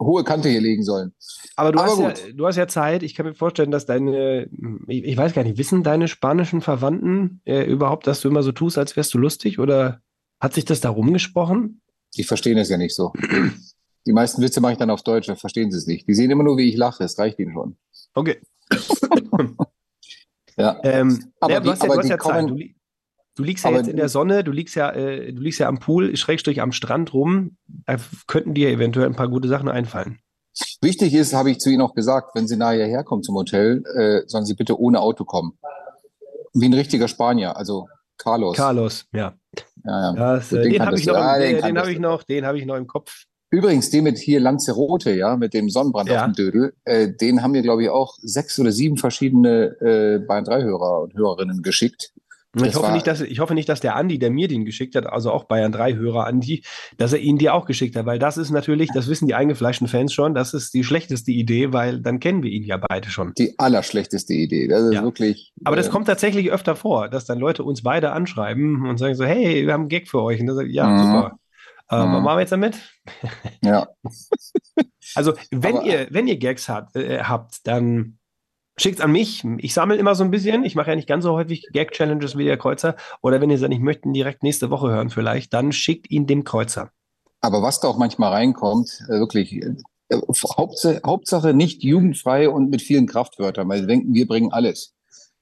hohe 0.00 0.24
Kante 0.24 0.48
hier 0.48 0.60
legen 0.60 0.82
sollen. 0.82 1.12
Aber 1.56 1.72
du 1.72 1.80
Aber 1.80 1.90
hast 1.90 1.98
ja, 1.98 2.32
du 2.32 2.46
hast 2.46 2.56
ja 2.56 2.68
Zeit. 2.68 3.02
Ich 3.02 3.14
kann 3.14 3.26
mir 3.26 3.34
vorstellen, 3.34 3.70
dass 3.70 3.84
deine, 3.84 4.48
ich, 4.86 5.04
ich 5.04 5.16
weiß 5.16 5.34
gar 5.34 5.42
nicht, 5.42 5.58
wissen 5.58 5.82
deine 5.82 6.08
spanischen 6.08 6.60
Verwandten 6.62 7.40
äh, 7.44 7.64
überhaupt, 7.64 8.06
dass 8.06 8.20
du 8.20 8.28
immer 8.28 8.42
so 8.42 8.52
tust, 8.52 8.78
als 8.78 8.96
wärst 8.96 9.12
du 9.14 9.18
lustig? 9.18 9.58
Oder 9.58 10.00
hat 10.40 10.54
sich 10.54 10.64
das 10.64 10.80
da 10.80 10.90
rumgesprochen? 10.90 11.80
Die 12.16 12.24
verstehen 12.24 12.58
es 12.58 12.68
ja 12.68 12.76
nicht 12.78 12.94
so. 12.94 13.12
Die 14.06 14.12
meisten 14.12 14.40
Witze 14.42 14.60
mache 14.60 14.72
ich 14.72 14.78
dann 14.78 14.90
auf 14.90 15.02
Deutsch, 15.02 15.26
dann 15.26 15.36
verstehen 15.36 15.70
sie 15.70 15.78
es 15.78 15.86
nicht. 15.86 16.08
Die 16.08 16.14
sehen 16.14 16.30
immer 16.30 16.44
nur, 16.44 16.56
wie 16.56 16.68
ich 16.68 16.76
lache. 16.76 17.04
Es 17.04 17.18
reicht 17.18 17.38
ihnen 17.38 17.52
schon. 17.52 17.76
Okay. 18.14 18.40
Ja. 20.56 20.80
Ähm, 20.82 21.32
Aber 21.40 21.52
ja, 21.52 21.60
die- 21.60 21.66
du 21.66 21.70
hast 21.72 21.82
ja, 21.82 21.88
du 21.88 21.98
hast 21.98 22.08
ja 22.08 22.18
Zeit. 22.18 22.20
kommen- 22.20 22.48
Du, 22.48 22.54
li 22.56 22.74
du 23.36 23.44
liegst 23.44 23.64
ja 23.64 23.70
jetzt 23.70 23.88
in 23.88 23.96
der 23.96 24.08
Sonne, 24.08 24.42
du 24.42 24.50
liegst 24.50 24.74
ja, 24.74 24.90
äh, 24.90 25.32
du 25.32 25.40
liegst 25.40 25.60
ja 25.60 25.68
am 25.68 25.78
Pool, 25.78 26.16
Schrägstrich 26.16 26.60
am 26.60 26.72
Strand 26.72 27.14
rum. 27.14 27.56
Da 27.86 27.96
könnten 28.26 28.54
dir 28.54 28.70
eventuell 28.70 29.06
ein 29.06 29.14
paar 29.14 29.28
gute 29.28 29.46
Sachen 29.46 29.68
einfallen. 29.68 30.18
Wichtig 30.80 31.14
ist, 31.14 31.32
habe 31.32 31.52
ich 31.52 31.60
zu 31.60 31.70
Ihnen 31.70 31.82
auch 31.82 31.94
gesagt, 31.94 32.34
wenn 32.34 32.48
Sie 32.48 32.56
nachher 32.56 32.86
herkommen 32.88 33.22
zum 33.22 33.36
Hotel, 33.36 33.84
äh, 33.94 34.22
sollen 34.26 34.44
Sie 34.44 34.54
bitte 34.54 34.80
ohne 34.80 35.00
Auto 35.00 35.24
kommen. 35.24 35.56
Wie 36.54 36.66
ein 36.66 36.74
richtiger 36.74 37.06
Spanier, 37.06 37.56
also 37.56 37.86
Carlos. 38.18 38.56
Carlos, 38.56 39.06
ja. 39.12 39.34
Ja, 39.84 40.00
ja. 40.02 40.12
Das, 40.12 40.50
Gut, 40.50 40.58
äh, 40.58 40.62
den 40.64 40.72
den 40.72 40.82
habe 40.86 40.96
ich 40.98 41.06
noch, 41.06 41.14
du. 41.14 41.20
im- 41.20 41.26
Ah, 41.26 41.38
den 41.38 41.62
den 41.62 41.78
habe 41.78 41.92
ich 41.92 41.98
noch, 41.98 42.22
den 42.24 42.44
habe 42.46 42.58
ich 42.58 42.66
noch 42.66 42.76
im 42.76 42.86
Kopf. 42.86 43.24
Übrigens, 43.50 43.88
den 43.88 44.04
mit 44.04 44.18
hier 44.18 44.40
Lanzarote, 44.40 45.12
ja, 45.14 45.36
mit 45.36 45.54
dem 45.54 45.70
Sonnenbrand 45.70 46.10
Ja. 46.10 46.20
auf 46.20 46.24
dem 46.26 46.34
Dödel, 46.34 46.74
äh, 46.84 47.08
den 47.08 47.42
haben 47.42 47.52
mir, 47.52 47.62
glaube 47.62 47.82
ich, 47.84 47.88
auch 47.88 48.14
sechs 48.20 48.58
oder 48.58 48.72
sieben 48.72 48.98
verschiedene 48.98 49.68
äh, 49.80 50.18
Bayern 50.18 50.44
3-Hörer 50.44 51.00
und 51.00 51.14
Hörerinnen 51.14 51.62
geschickt. 51.62 52.12
Ich 52.64 52.74
hoffe, 52.76 52.92
nicht, 52.92 53.06
dass, 53.06 53.20
ich 53.20 53.40
hoffe 53.40 53.54
nicht, 53.54 53.68
dass 53.68 53.80
der 53.80 53.96
Andi, 53.96 54.18
der 54.18 54.30
mir 54.30 54.48
den 54.48 54.64
geschickt 54.64 54.94
hat, 54.96 55.06
also 55.06 55.30
auch 55.32 55.44
Bayern 55.44 55.74
3-Hörer 55.74 56.26
Andi, 56.26 56.62
dass 56.96 57.12
er 57.12 57.18
ihn 57.20 57.38
dir 57.38 57.54
auch 57.54 57.66
geschickt 57.66 57.96
hat, 57.96 58.06
weil 58.06 58.18
das 58.18 58.36
ist 58.38 58.50
natürlich, 58.50 58.90
das 58.92 59.08
wissen 59.08 59.26
die 59.28 59.34
eingefleischten 59.34 59.88
Fans 59.88 60.12
schon, 60.12 60.34
das 60.34 60.54
ist 60.54 60.74
die 60.74 60.84
schlechteste 60.84 61.30
Idee, 61.30 61.72
weil 61.72 62.00
dann 62.00 62.20
kennen 62.20 62.42
wir 62.42 62.50
ihn 62.50 62.64
ja 62.64 62.76
beide 62.76 63.10
schon. 63.10 63.32
Die 63.38 63.58
allerschlechteste 63.58 64.32
Idee. 64.34 64.68
Das 64.68 64.82
ist 64.82 64.94
Ja. 64.94 65.02
wirklich. 65.02 65.52
Aber 65.64 65.76
das 65.76 65.88
äh, 65.88 65.90
kommt 65.90 66.06
tatsächlich 66.06 66.50
öfter 66.50 66.76
vor, 66.76 67.08
dass 67.08 67.24
dann 67.24 67.38
Leute 67.38 67.64
uns 67.64 67.82
beide 67.82 68.12
anschreiben 68.12 68.86
und 68.86 68.98
sagen 68.98 69.14
so, 69.14 69.24
hey, 69.24 69.66
wir 69.66 69.72
haben 69.72 69.82
einen 69.82 69.88
Gag 69.88 70.08
für 70.08 70.22
euch. 70.22 70.40
Und 70.40 70.46
dann 70.46 70.56
sag 70.56 70.66
ich, 70.66 70.74
ja, 70.74 70.88
Mhm. 70.88 70.98
super. 70.98 71.38
Äh, 71.90 71.96
mhm. 72.04 72.12
Was 72.12 72.22
machen 72.22 72.36
wir 72.36 72.40
jetzt 72.40 72.52
damit? 72.52 72.78
Ja. 73.64 73.88
also, 75.14 75.32
wenn, 75.50 75.76
Aber, 75.78 75.86
ihr, 75.86 76.06
wenn 76.10 76.26
ihr 76.28 76.36
Gags 76.38 76.68
hat, 76.68 76.94
äh, 76.96 77.20
habt, 77.22 77.66
dann 77.66 78.17
schickt 78.78 79.00
an 79.00 79.12
mich. 79.12 79.44
Ich 79.58 79.74
sammle 79.74 79.96
immer 79.96 80.14
so 80.14 80.24
ein 80.24 80.30
bisschen. 80.30 80.64
Ich 80.64 80.74
mache 80.74 80.90
ja 80.90 80.96
nicht 80.96 81.08
ganz 81.08 81.24
so 81.24 81.32
häufig 81.32 81.68
Gag-Challenges 81.72 82.36
wie 82.36 82.44
der 82.44 82.56
Kreuzer. 82.56 82.96
Oder 83.22 83.40
wenn 83.40 83.50
ihr 83.50 83.58
sagt, 83.58 83.72
ich 83.72 83.80
möchte 83.80 84.08
ihn 84.08 84.14
direkt 84.14 84.42
nächste 84.42 84.70
Woche 84.70 84.88
hören, 84.88 85.10
vielleicht, 85.10 85.52
dann 85.52 85.72
schickt 85.72 86.10
ihn 86.10 86.26
dem 86.26 86.44
Kreuzer. 86.44 86.90
Aber 87.40 87.62
was 87.62 87.80
da 87.80 87.88
auch 87.88 87.98
manchmal 87.98 88.32
reinkommt, 88.32 89.00
äh, 89.08 89.18
wirklich, 89.18 89.52
äh, 89.54 89.74
Hauptsache, 90.56 91.00
Hauptsache 91.04 91.54
nicht 91.54 91.82
jugendfrei 91.82 92.48
und 92.48 92.70
mit 92.70 92.82
vielen 92.82 93.06
Kraftwörtern, 93.06 93.68
weil 93.68 93.80
sie 93.80 93.86
denken, 93.86 94.14
wir 94.14 94.26
bringen 94.26 94.52
alles. 94.52 94.94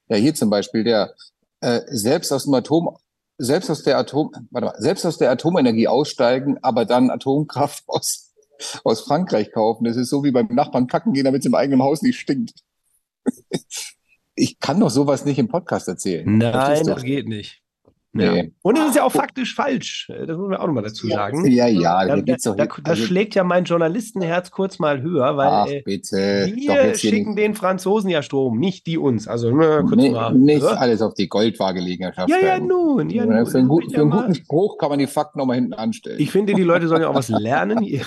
Ja, 0.08 0.16
hier 0.16 0.34
zum 0.34 0.50
Beispiel 0.50 0.84
der 0.84 1.14
äh, 1.60 1.82
selbst 1.86 2.32
aus 2.32 2.44
dem 2.44 2.54
Atom, 2.54 2.96
selbst 3.38 3.70
aus 3.70 3.82
der 3.82 3.98
Atom, 3.98 4.32
warte 4.50 4.66
mal, 4.66 4.74
selbst 4.78 5.06
aus 5.06 5.18
der 5.18 5.30
Atomenergie 5.30 5.88
aussteigen, 5.88 6.58
aber 6.62 6.84
dann 6.84 7.10
Atomkraft 7.10 7.84
aus, 7.88 8.34
aus 8.84 9.00
Frankreich 9.02 9.52
kaufen. 9.52 9.84
Das 9.84 9.96
ist 9.96 10.10
so 10.10 10.24
wie 10.24 10.32
beim 10.32 10.48
Nachbarn 10.48 10.86
kacken 10.86 11.12
gehen, 11.12 11.24
damit 11.24 11.40
es 11.40 11.46
im 11.46 11.54
eigenen 11.54 11.82
Haus 11.82 12.02
nicht 12.02 12.18
stinkt. 12.18 12.65
ich 14.34 14.58
kann 14.58 14.80
doch 14.80 14.90
sowas 14.90 15.24
nicht 15.24 15.38
im 15.38 15.48
Podcast 15.48 15.88
erzählen. 15.88 16.38
Nein, 16.38 16.86
das 16.86 17.02
geht 17.02 17.28
nicht. 17.28 17.62
Ja. 18.20 18.42
Und 18.62 18.78
es 18.78 18.88
ist 18.88 18.96
ja 18.96 19.04
auch 19.04 19.12
faktisch 19.12 19.54
falsch. 19.54 20.08
Das 20.08 20.36
muss 20.36 20.48
man 20.48 20.56
auch 20.56 20.66
nochmal 20.66 20.84
dazu 20.84 21.08
sagen. 21.08 21.46
Ja, 21.50 21.66
ja, 21.66 22.04
da, 22.06 22.16
da, 22.16 22.36
da, 22.36 22.66
da 22.66 22.66
also, 22.84 23.04
schlägt 23.04 23.34
ja 23.34 23.44
mein 23.44 23.64
Journalistenherz 23.64 24.50
kurz 24.50 24.78
mal 24.78 25.02
höher, 25.02 25.36
weil 25.36 25.48
Ach, 25.48 25.66
äh, 25.66 25.82
bitte. 25.84 26.52
wir 26.54 26.94
schicken 26.94 27.36
den 27.36 27.54
Franzosen 27.54 28.10
ja 28.10 28.22
Strom, 28.22 28.58
nicht 28.58 28.86
die 28.86 28.98
uns. 28.98 29.28
Also 29.28 29.50
kurz 29.52 29.96
nee, 29.96 30.10
mal. 30.10 30.32
Nicht 30.32 30.62
oder? 30.62 30.80
alles 30.80 31.02
auf 31.02 31.14
die 31.14 31.28
Goldwaage 31.28 31.80
legen, 31.80 32.10
Herr 32.10 32.28
Ja, 32.28 32.38
ja, 32.38 32.58
nun. 32.58 33.10
Ja, 33.10 33.26
nun. 33.26 33.46
Für, 33.46 33.58
einen, 33.58 33.68
gut, 33.68 33.92
für 33.92 34.00
einen 34.00 34.10
guten 34.10 34.34
Spruch 34.34 34.78
kann 34.78 34.90
man 34.90 34.98
die 34.98 35.06
Fakten 35.06 35.38
nochmal 35.38 35.56
hinten 35.56 35.74
anstellen. 35.74 36.20
Ich 36.20 36.30
finde, 36.30 36.54
die 36.54 36.62
Leute 36.62 36.88
sollen 36.88 37.02
ja 37.02 37.08
auch 37.08 37.14
was 37.14 37.28
lernen. 37.28 37.82
Ja. 37.82 38.04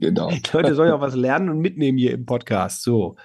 genau. 0.00 0.30
Die 0.30 0.42
Leute 0.52 0.74
sollen 0.74 0.88
ja 0.88 0.96
auch 0.96 1.00
was 1.00 1.14
lernen 1.14 1.48
und 1.48 1.60
mitnehmen 1.60 1.98
hier 1.98 2.12
im 2.12 2.26
Podcast. 2.26 2.82
So. 2.82 3.16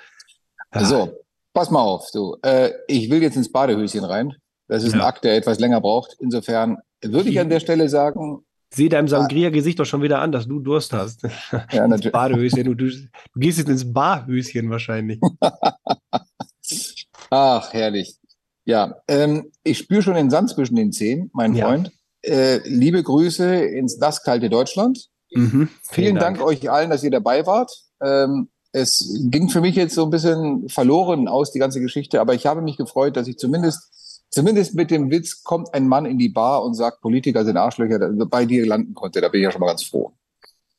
So, 0.79 1.17
pass 1.53 1.69
mal 1.69 1.81
auf. 1.81 2.09
Du. 2.11 2.37
Äh, 2.43 2.71
ich 2.87 3.09
will 3.09 3.21
jetzt 3.21 3.35
ins 3.35 3.51
Badehöschen 3.51 4.03
rein. 4.03 4.35
Das 4.67 4.83
ist 4.83 4.93
ja. 4.93 4.99
ein 4.99 5.05
Akt, 5.05 5.23
der 5.23 5.35
etwas 5.35 5.59
länger 5.59 5.81
braucht. 5.81 6.15
Insofern 6.19 6.77
würde 7.03 7.29
ich 7.29 7.39
an 7.39 7.49
der 7.49 7.59
Stelle 7.59 7.89
sagen. 7.89 8.45
Sieh 8.73 8.87
deinem 8.87 9.09
Sangria-Gesicht 9.09 9.79
doch 9.79 9.85
schon 9.85 10.01
wieder 10.01 10.19
an, 10.19 10.31
dass 10.31 10.47
du 10.47 10.59
Durst 10.59 10.93
hast. 10.93 11.23
Ja, 11.71 11.87
natürlich. 11.87 12.13
Badehöschen. 12.13 12.63
Du, 12.63 12.73
du, 12.73 12.89
du 12.89 13.39
gehst 13.39 13.57
jetzt 13.57 13.67
ins 13.67 13.91
Barhöschen 13.91 14.69
wahrscheinlich. 14.69 15.19
Ach, 17.29 17.73
herrlich. 17.73 18.15
Ja, 18.63 19.01
ähm, 19.09 19.51
ich 19.63 19.79
spüre 19.79 20.01
schon 20.01 20.13
den 20.13 20.29
Sand 20.29 20.51
zwischen 20.51 20.75
den 20.75 20.93
Zehen, 20.93 21.29
mein 21.33 21.55
Freund. 21.55 21.91
Ja. 22.23 22.31
Äh, 22.33 22.57
liebe 22.69 23.01
Grüße 23.03 23.55
ins 23.65 23.97
das 23.97 24.23
kalte 24.23 24.49
Deutschland. 24.49 25.09
Mhm, 25.31 25.49
vielen, 25.49 25.69
vielen 25.81 26.15
Dank. 26.15 26.37
Dank. 26.37 26.47
euch 26.47 26.69
allen, 26.69 26.89
dass 26.89 27.03
ihr 27.03 27.11
dabei 27.11 27.45
wart. 27.45 27.71
Ähm, 28.01 28.49
es 28.71 29.19
ging 29.25 29.49
für 29.49 29.61
mich 29.61 29.75
jetzt 29.75 29.95
so 29.95 30.03
ein 30.03 30.09
bisschen 30.09 30.69
verloren 30.69 31.27
aus, 31.27 31.51
die 31.51 31.59
ganze 31.59 31.81
Geschichte, 31.81 32.21
aber 32.21 32.33
ich 32.33 32.45
habe 32.45 32.61
mich 32.61 32.77
gefreut, 32.77 33.17
dass 33.17 33.27
ich 33.27 33.37
zumindest 33.37 33.91
zumindest 34.31 34.75
mit 34.75 34.89
dem 34.91 35.11
Witz 35.11 35.43
kommt 35.43 35.73
ein 35.73 35.87
Mann 35.87 36.05
in 36.05 36.17
die 36.17 36.29
Bar 36.29 36.63
und 36.63 36.73
sagt, 36.73 37.01
Politiker 37.01 37.45
sind 37.45 37.57
Arschlöcher, 37.57 37.99
bei 38.27 38.45
dir 38.45 38.65
landen 38.65 38.93
konnte. 38.93 39.21
Da 39.21 39.27
bin 39.27 39.41
ich 39.41 39.45
ja 39.45 39.51
schon 39.51 39.59
mal 39.59 39.67
ganz 39.67 39.83
froh. 39.83 40.13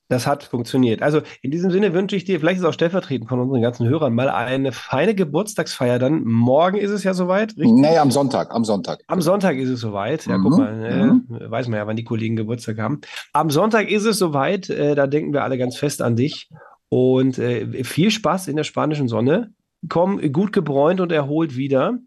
Das 0.08 0.26
hat 0.26 0.42
funktioniert. 0.42 1.00
Also 1.00 1.22
in 1.40 1.50
diesem 1.50 1.70
Sinne 1.70 1.94
wünsche 1.94 2.16
ich 2.16 2.25
dir, 2.25 2.38
vielleicht 2.38 2.61
ist 2.61 2.66
auch 2.66 2.75
stellvertretend 2.75 3.30
von 3.30 3.40
unseren 3.40 3.62
ganzen 3.62 3.88
Hörern, 3.88 4.14
mal 4.14 4.28
eine 4.28 4.72
feine 4.72 5.14
Geburtstagsfeier. 5.14 5.99
Dann 5.99 6.25
morgen 6.25 6.76
ist 6.76 6.90
es 6.90 7.02
ja 7.02 7.14
soweit, 7.14 7.56
richtig? 7.56 7.72
Nee, 7.72 7.96
am 7.96 8.11
Sonntag, 8.11 8.54
am 8.54 8.64
Sonntag. 8.64 9.00
Am 9.06 9.22
Sonntag 9.22 9.56
ist 9.56 9.70
es 9.70 9.80
soweit. 9.80 10.26
Ja, 10.26 10.37
mhm. 10.37 10.42
guck 10.42 10.58
mal, 10.58 11.22
äh, 11.40 11.50
weiß 11.50 11.68
man 11.68 11.78
ja, 11.78 11.87
wann 11.87 11.96
die 11.96 12.04
Kollegen 12.04 12.37
Geburtstag 12.37 12.78
haben. 12.78 13.00
Am 13.32 13.49
Sonntag 13.49 13.90
ist 13.90 14.04
es 14.04 14.18
soweit. 14.18 14.68
Äh, 14.68 14.94
da 14.94 15.06
denken 15.06 15.32
wir 15.32 15.44
alle 15.44 15.56
ganz 15.56 15.76
fest 15.78 16.02
an 16.02 16.14
dich. 16.14 16.50
Und 16.92 17.38
äh, 17.38 17.84
viel 17.84 18.11
Spaß 18.11 18.49
in 18.49 18.56
der 18.56 18.64
spanischen 18.64 19.08
Sonne. 19.08 19.54
Komm 19.88 20.20
gut 20.30 20.52
gebräunt 20.52 21.00
und 21.00 21.11
erholt 21.11 21.56
wieder 21.56 21.99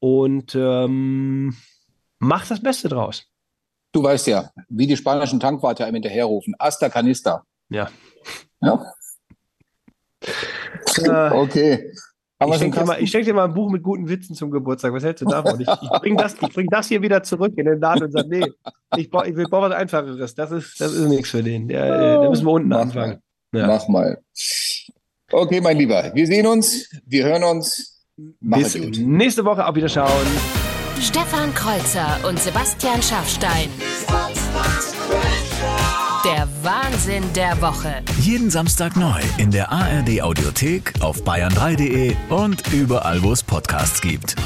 und 0.00 0.56
ähm, 0.56 1.54
mach 2.18 2.48
das 2.48 2.60
Beste 2.60 2.88
draus. 2.88 3.24
Du 3.92 4.02
weißt 4.02 4.26
ja, 4.26 4.50
wie 4.68 4.88
die 4.88 4.96
spanischen 4.96 5.38
Tankwarte 5.38 5.84
einem 5.84 5.94
hinterherrufen. 5.94 6.56
Hasta 6.58 6.88
Canista. 6.88 7.44
Ja. 7.68 7.88
Ja. 8.60 8.84
Äh, 11.04 11.30
okay. 11.30 11.92
ich 12.44 12.54
schenke 12.56 12.80
dir, 12.80 12.84
mal, 12.84 13.06
schenk 13.06 13.24
dir 13.24 13.34
mal 13.34 13.44
ein 13.44 13.54
Buch 13.54 13.70
mit 13.70 13.84
guten 13.84 14.08
Witzen 14.08 14.34
zum 14.34 14.50
Geburtstag. 14.50 14.92
Was 14.92 15.04
hältst 15.04 15.22
du 15.22 15.26
davon? 15.26 15.60
Ich, 15.60 15.68
ich 15.68 15.88
bringe 16.00 16.16
das, 16.16 16.34
bring 16.34 16.66
das 16.66 16.88
hier 16.88 17.00
wieder 17.00 17.22
zurück 17.22 17.52
in 17.56 17.66
den 17.66 17.78
Laden 17.78 18.06
und 18.06 18.10
sage, 18.10 18.28
nee, 18.28 18.44
ich, 18.96 19.08
brauche 19.08 19.28
ich 19.28 19.36
brauch 19.48 19.62
was 19.62 19.72
Einfacheres. 19.72 20.34
Das 20.34 20.50
ist, 20.50 20.80
das 20.80 20.94
ist 20.94 21.08
nichts 21.08 21.30
für 21.30 21.44
den. 21.44 21.68
Da 21.68 22.28
müssen 22.28 22.44
wir 22.44 22.52
unten 22.52 22.72
anfangen. 22.72 23.22
Ja. 23.52 23.66
Mach 23.66 23.86
mal. 23.88 24.18
Okay, 25.30 25.60
mein 25.60 25.76
Lieber. 25.76 26.10
Wir 26.14 26.26
sehen 26.26 26.46
uns, 26.46 26.88
wir 27.06 27.24
hören 27.24 27.44
uns. 27.44 28.02
Bis 28.40 28.74
nächste 28.74 29.44
Woche 29.44 29.66
auf 29.66 29.74
Wiederschauen. 29.74 30.26
Stefan 31.00 31.52
Kreuzer 31.54 32.18
und 32.28 32.38
Sebastian 32.38 33.02
Schaffstein. 33.02 33.68
Der 36.24 36.48
Wahnsinn 36.62 37.24
der 37.34 37.60
Woche. 37.60 38.02
Jeden 38.20 38.50
Samstag 38.50 38.96
neu 38.96 39.20
in 39.38 39.50
der 39.50 39.72
ARD 39.72 40.22
Audiothek, 40.22 40.92
auf 41.00 41.22
bayern3.de 41.24 42.14
und 42.30 42.72
überall, 42.72 43.22
wo 43.22 43.32
es 43.32 43.42
Podcasts 43.42 44.00
gibt. 44.00 44.36